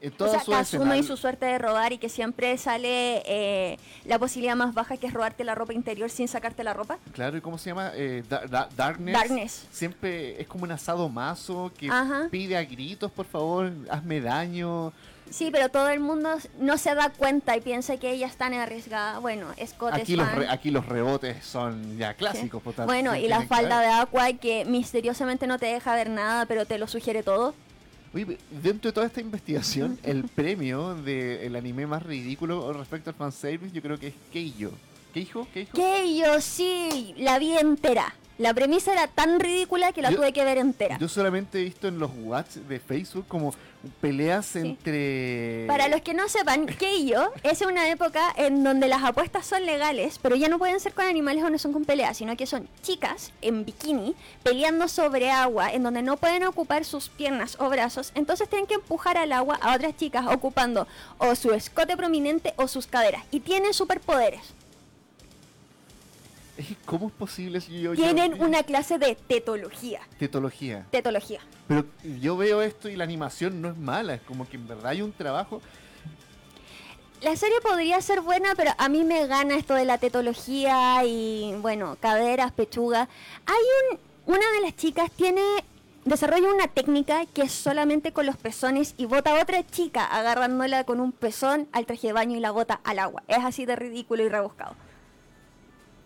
[0.00, 3.22] en O toda sea, su Kazuma y su suerte de robar y que siempre sale
[3.24, 6.98] eh, la posibilidad más baja que es robarte la ropa interior sin sacarte la ropa.
[7.12, 7.92] Claro, ¿y cómo se llama?
[7.94, 9.14] Eh, Da- Da- Darkness.
[9.14, 9.66] Darkness.
[9.70, 12.26] Siempre es como un asado mazo que Ajá.
[12.32, 14.92] pide a gritos, por favor, hazme daño.
[15.32, 16.28] Sí, pero todo el mundo
[16.58, 19.18] no se da cuenta y piensa que ella es tan arriesgada.
[19.18, 20.36] Bueno, Scott Aquí es los, fan.
[20.38, 22.62] re- aquí los rebotes son ya clásicos.
[22.62, 23.80] por tanto, Bueno, se y la dar.
[23.80, 27.54] de Aqua que misteriosamente no te deja ver nada, pero te lo sugiere todo.
[28.14, 33.74] Oye, dentro de toda esta investigación, el premio del anime más ridículo respecto al fanservice,
[33.74, 34.70] yo creo que es Keijo.
[35.14, 35.46] ¿Keijo?
[35.52, 35.72] ¿Keijo?
[35.72, 38.14] Que yo sí, la vi entera.
[38.38, 40.98] La premisa era tan ridícula que la Yo- tuve que ver entera.
[40.98, 43.54] Yo solamente he visto en los watch de Facebook como
[44.00, 45.64] peleas entre...
[45.66, 50.18] Para los que no sepan, Keiyo es una época en donde las apuestas son legales,
[50.22, 52.68] pero ya no pueden ser con animales o no son con peleas, sino que son
[52.82, 58.12] chicas en bikini peleando sobre agua, en donde no pueden ocupar sus piernas o brazos,
[58.14, 60.86] entonces tienen que empujar al agua a otras chicas ocupando
[61.18, 63.24] o su escote prominente o sus caderas.
[63.30, 64.40] Y tienen superpoderes.
[66.68, 67.94] Que, ¿Cómo es posible si yo...
[67.94, 70.00] yo- Tienen una clase de tetología.
[70.18, 70.86] Tetología.
[70.90, 71.40] Tetología.
[71.68, 71.84] Pero
[72.20, 75.02] yo veo esto y la animación no es mala, es como que en verdad hay
[75.02, 75.60] un trabajo...
[77.22, 81.54] La serie podría ser buena, pero a mí me gana esto de la tetología y,
[81.60, 83.08] bueno, caderas, pechuga.
[83.46, 84.00] Hay un...
[84.34, 85.40] Una de las chicas tiene...
[86.04, 90.82] Desarrolla una técnica que es solamente con los pezones y bota a otra chica agarrándola
[90.82, 93.22] con un pezón al traje de baño y la bota al agua.
[93.28, 94.74] Es así de ridículo y rebuscado.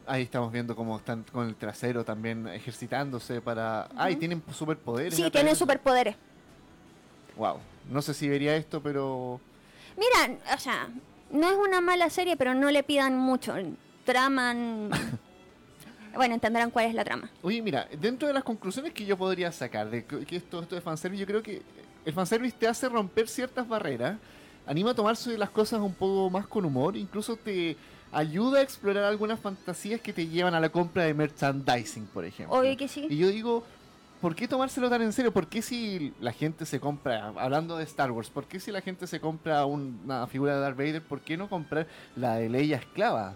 [0.07, 3.89] Ahí estamos viendo cómo están con el trasero también ejercitándose para...
[3.97, 5.15] Ah, y tienen superpoderes.
[5.15, 6.17] Sí, a tiene través de- superpoderes.
[7.37, 7.57] Wow.
[7.91, 9.41] No sé si vería esto, pero...
[9.97, 10.89] Mira, o sea,
[11.31, 13.55] no es una mala serie, pero no le pidan mucho.
[14.05, 14.91] Traman...
[16.15, 17.29] bueno, entenderán cuál es la trama.
[17.43, 20.75] Oye, mira, dentro de las conclusiones que yo podría sacar de que que esto, esto
[20.77, 21.63] de fanservice, yo creo que
[22.05, 24.19] el fanservice te hace romper ciertas barreras,
[24.67, 27.77] anima a tomarse las cosas un poco más con humor, incluso te
[28.17, 32.59] ayuda a explorar algunas fantasías que te llevan a la compra de merchandising, por ejemplo.
[32.59, 33.07] Obvio que sí.
[33.11, 33.63] Y yo digo,
[34.23, 35.33] ¿por qué tomárselo tan en serio?
[35.33, 38.81] ¿Por qué si la gente se compra, hablando de Star Wars, ¿por qué si la
[38.81, 41.87] gente se compra un- una figura de Darth Vader, ¿por qué no comprar
[42.17, 43.35] la de Leia esclava?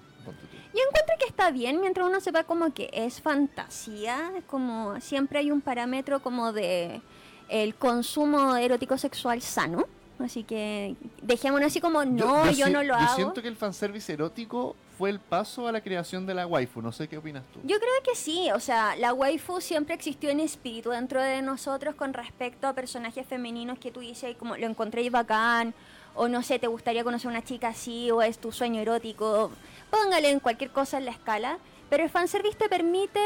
[0.72, 5.50] Yo encuentro que está bien mientras uno sepa como que es fantasía, como siempre hay
[5.50, 7.00] un parámetro como de
[7.48, 9.86] el consumo erótico sexual sano.
[10.24, 13.16] Así que dejémonos así como, no, yo, si- no lo yo hago.
[13.16, 16.82] siento que el fanservice erótico fue el paso a la creación de la waifu.
[16.82, 17.60] No sé qué opinas tú.
[17.64, 21.94] Yo creo que sí, o sea, la waifu siempre existió en espíritu dentro de nosotros
[21.94, 25.72] con respecto a personajes femeninos que tú dices, como lo encontré bacán,
[26.14, 29.50] o no sé, te gustaría conocer a una chica así, o es tu sueño erótico,
[29.90, 31.58] póngale en cualquier cosa en la escala,
[31.88, 33.20] pero el fanservice te permite,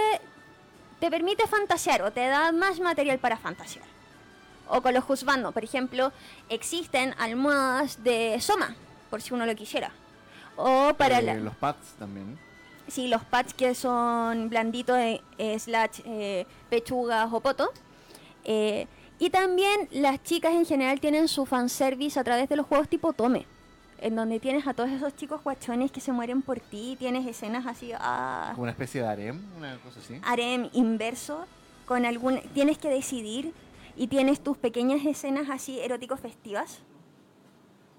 [1.00, 3.86] te permite fantasear o te da más material para fantasear.
[4.68, 6.12] O con los juzgando, por ejemplo,
[6.48, 8.74] existen almohadas de Soma,
[9.10, 9.90] por si uno lo quisiera.
[10.56, 11.34] O para Eh, la...
[11.34, 12.38] los pads también.
[12.88, 17.70] Sí, los pads que son blanditos, eh, eh, slash eh, pechugas o poto.
[18.44, 18.86] Eh,
[19.18, 23.12] y también las chicas en general tienen su fanservice a través de los juegos tipo
[23.12, 23.46] Tome.
[23.98, 26.96] En donde tienes a todos esos chicos guachones que se mueren por ti.
[26.98, 30.20] Tienes escenas así, ah, Como una especie de harem, una cosa así.
[30.22, 31.46] harem inverso.
[31.86, 33.52] Con algún, tienes que decidir
[33.96, 36.82] y tienes tus pequeñas escenas así eróticos festivas.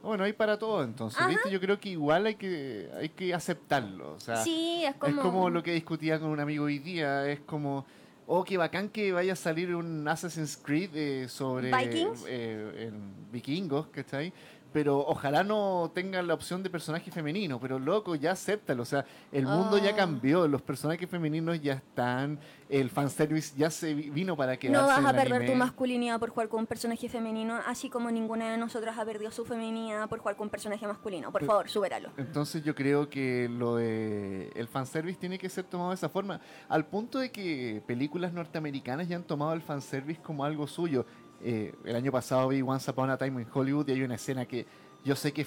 [0.03, 1.19] Bueno, hay para todo entonces.
[1.19, 1.29] Ajá.
[1.29, 1.49] ¿viste?
[1.49, 4.13] Yo creo que igual hay que, hay que aceptarlo.
[4.13, 5.15] O sea, sí, es como...
[5.15, 7.27] es como lo que discutía con un amigo hoy día.
[7.27, 7.85] Es como,
[8.27, 12.23] oh, qué bacán que vaya a salir un Assassin's Creed eh, sobre ¿Vikings?
[12.27, 14.31] eh, en vikingos, ¿cachai?
[14.75, 19.05] Pero ojalá no tengan la opción de personaje femenino, pero loco, ya acéptalo, o sea,
[19.31, 19.95] el mundo ya Ah.
[19.95, 24.85] cambió, los personajes femeninos ya están, el fanservice ya se vi- vino para quedarse No
[24.85, 28.57] vas a perder tu masculinidad por jugar con un personaje femenino, así como ninguna de
[28.57, 31.31] nosotras ha perdido su feminidad por jugar con un personaje masculino.
[31.31, 32.09] Por Pero- favor, supéralo.
[32.17, 36.41] Entonces yo creo que lo de el fanservice tiene que ser tomado de esa forma,
[36.67, 41.05] al punto de que películas norteamericanas ya han tomado el fanservice como algo suyo.
[41.47, 44.45] Eh, el año pasado vi Once Upon a Time in Hollywood y hay una escena
[44.45, 44.65] que
[45.03, 45.45] yo sé que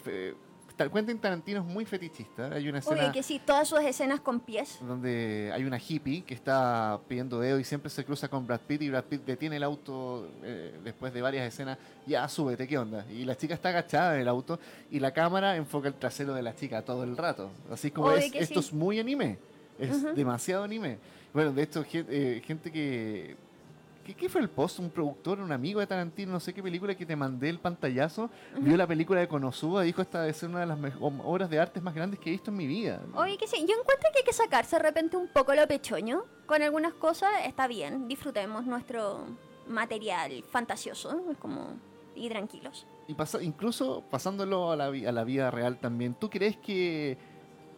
[0.77, 2.53] tal- Quentin Tarantino es muy fetichista.
[2.53, 4.79] Hay una escena Oye, que sí, todas sus escenas con pies.
[4.81, 8.83] donde hay una hippie que está pidiendo dedo y siempre se cruza con Brad Pitt
[8.83, 13.05] y Brad Pitt detiene el auto eh, después de varias escenas, ya súbete, ¿qué onda?
[13.11, 14.61] Y la chica está agachada en el auto
[14.93, 17.51] y la cámara enfoca el trasero de la chica todo el rato.
[17.73, 18.69] Así como es, esto sí.
[18.69, 19.37] es muy anime,
[19.81, 20.99] es demasiado anime.
[21.35, 23.48] Bueno, de hecho, gen- eh, gente que...
[24.09, 24.79] ¿Qué, qué fue el post?
[24.79, 28.31] Un productor, un amigo de Tarantino, no sé qué película que te mandé el pantallazo,
[28.59, 31.79] vio la película de Konosuba dijo esta debe ser una de las obras de arte
[31.83, 33.03] más grandes que he visto en mi vida.
[33.13, 36.25] Oye, que sí, yo encuentro que hay que sacarse de repente un poco lo pechoño
[36.47, 37.29] con algunas cosas.
[37.45, 39.27] Está bien, disfrutemos nuestro
[39.67, 41.77] material fantasioso, es como...
[42.15, 42.87] y tranquilos.
[43.09, 47.19] Y pasa, incluso pasándolo a la, a la vida real también, ¿tú crees que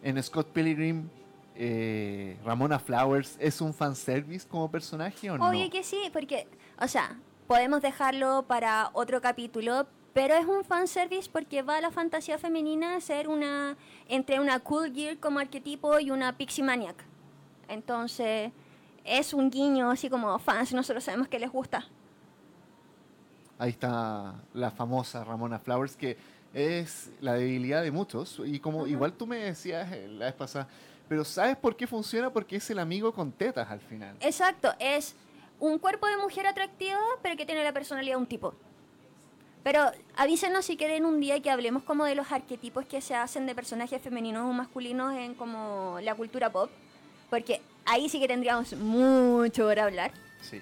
[0.01, 1.09] en Scott Pilgrim
[1.55, 5.49] eh, Ramona Flowers es un fanservice como personaje o no?
[5.49, 6.47] Obvio que sí, porque,
[6.79, 11.91] o sea, podemos dejarlo para otro capítulo, pero es un fanservice porque va a la
[11.91, 13.77] fantasía femenina a ser una,
[14.07, 17.03] entre una cool gear como arquetipo y una pixie maniac.
[17.67, 18.51] Entonces,
[19.03, 21.87] es un guiño así como fans, nosotros sabemos que les gusta.
[23.57, 26.17] Ahí está la famosa Ramona Flowers, que
[26.53, 28.41] es la debilidad de muchos.
[28.45, 30.67] Y como igual tú me decías eh, la vez pasada,
[31.11, 32.29] pero ¿sabes por qué funciona?
[32.29, 34.15] Porque es el amigo con tetas al final.
[34.21, 35.13] Exacto, es
[35.59, 38.53] un cuerpo de mujer atractiva, pero que tiene la personalidad de un tipo.
[39.61, 43.45] Pero avísenos si quieren un día que hablemos como de los arquetipos que se hacen
[43.45, 46.71] de personajes femeninos o masculinos en como la cultura pop,
[47.29, 50.11] porque ahí sí que tendríamos mucho por hablar.
[50.39, 50.61] Sí.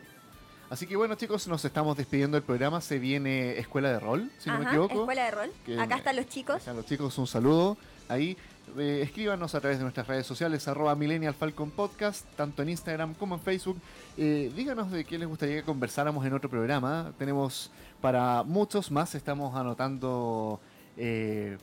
[0.72, 2.82] Así que bueno chicos, nos estamos despidiendo del programa.
[2.82, 5.00] Se viene Escuela de Rol, si no me Ajá, equivoco.
[5.02, 5.52] escuela de rol.
[5.64, 6.68] Que- Acá están los chicos.
[6.68, 7.78] A los chicos un saludo.
[8.08, 8.36] Ahí
[8.78, 13.14] eh, escríbanos a través de nuestras redes sociales, arroba Millennial Falcon Podcast, tanto en Instagram
[13.16, 13.80] como en Facebook.
[14.18, 17.14] Eh, díganos de qué les gustaría que conversáramos en otro programa.
[17.18, 20.60] Tenemos para muchos más, estamos anotando
[20.98, 21.58] eh,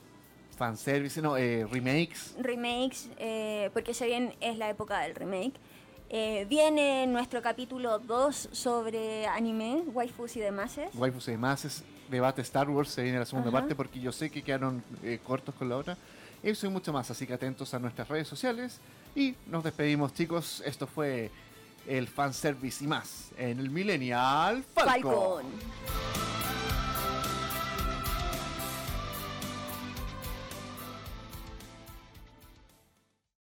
[0.56, 2.34] fanservice, no, eh, remakes.
[2.40, 5.54] Remakes, eh, porque se bien es la época del remake.
[6.08, 10.78] Eh, viene nuestro capítulo 2 sobre anime, waifus y demás.
[10.94, 13.58] Waifus y demás, debate Star Wars, se viene la segunda Ajá.
[13.60, 14.82] parte porque yo sé que quedaron
[15.24, 15.96] cortos con la otra.
[16.42, 18.80] Eso y mucho más, así que atentos a nuestras redes sociales.
[19.14, 21.30] Y nos despedimos chicos, esto fue
[21.86, 25.02] el fanservice y más en el Millennial Falcon.
[25.02, 26.35] Falcon.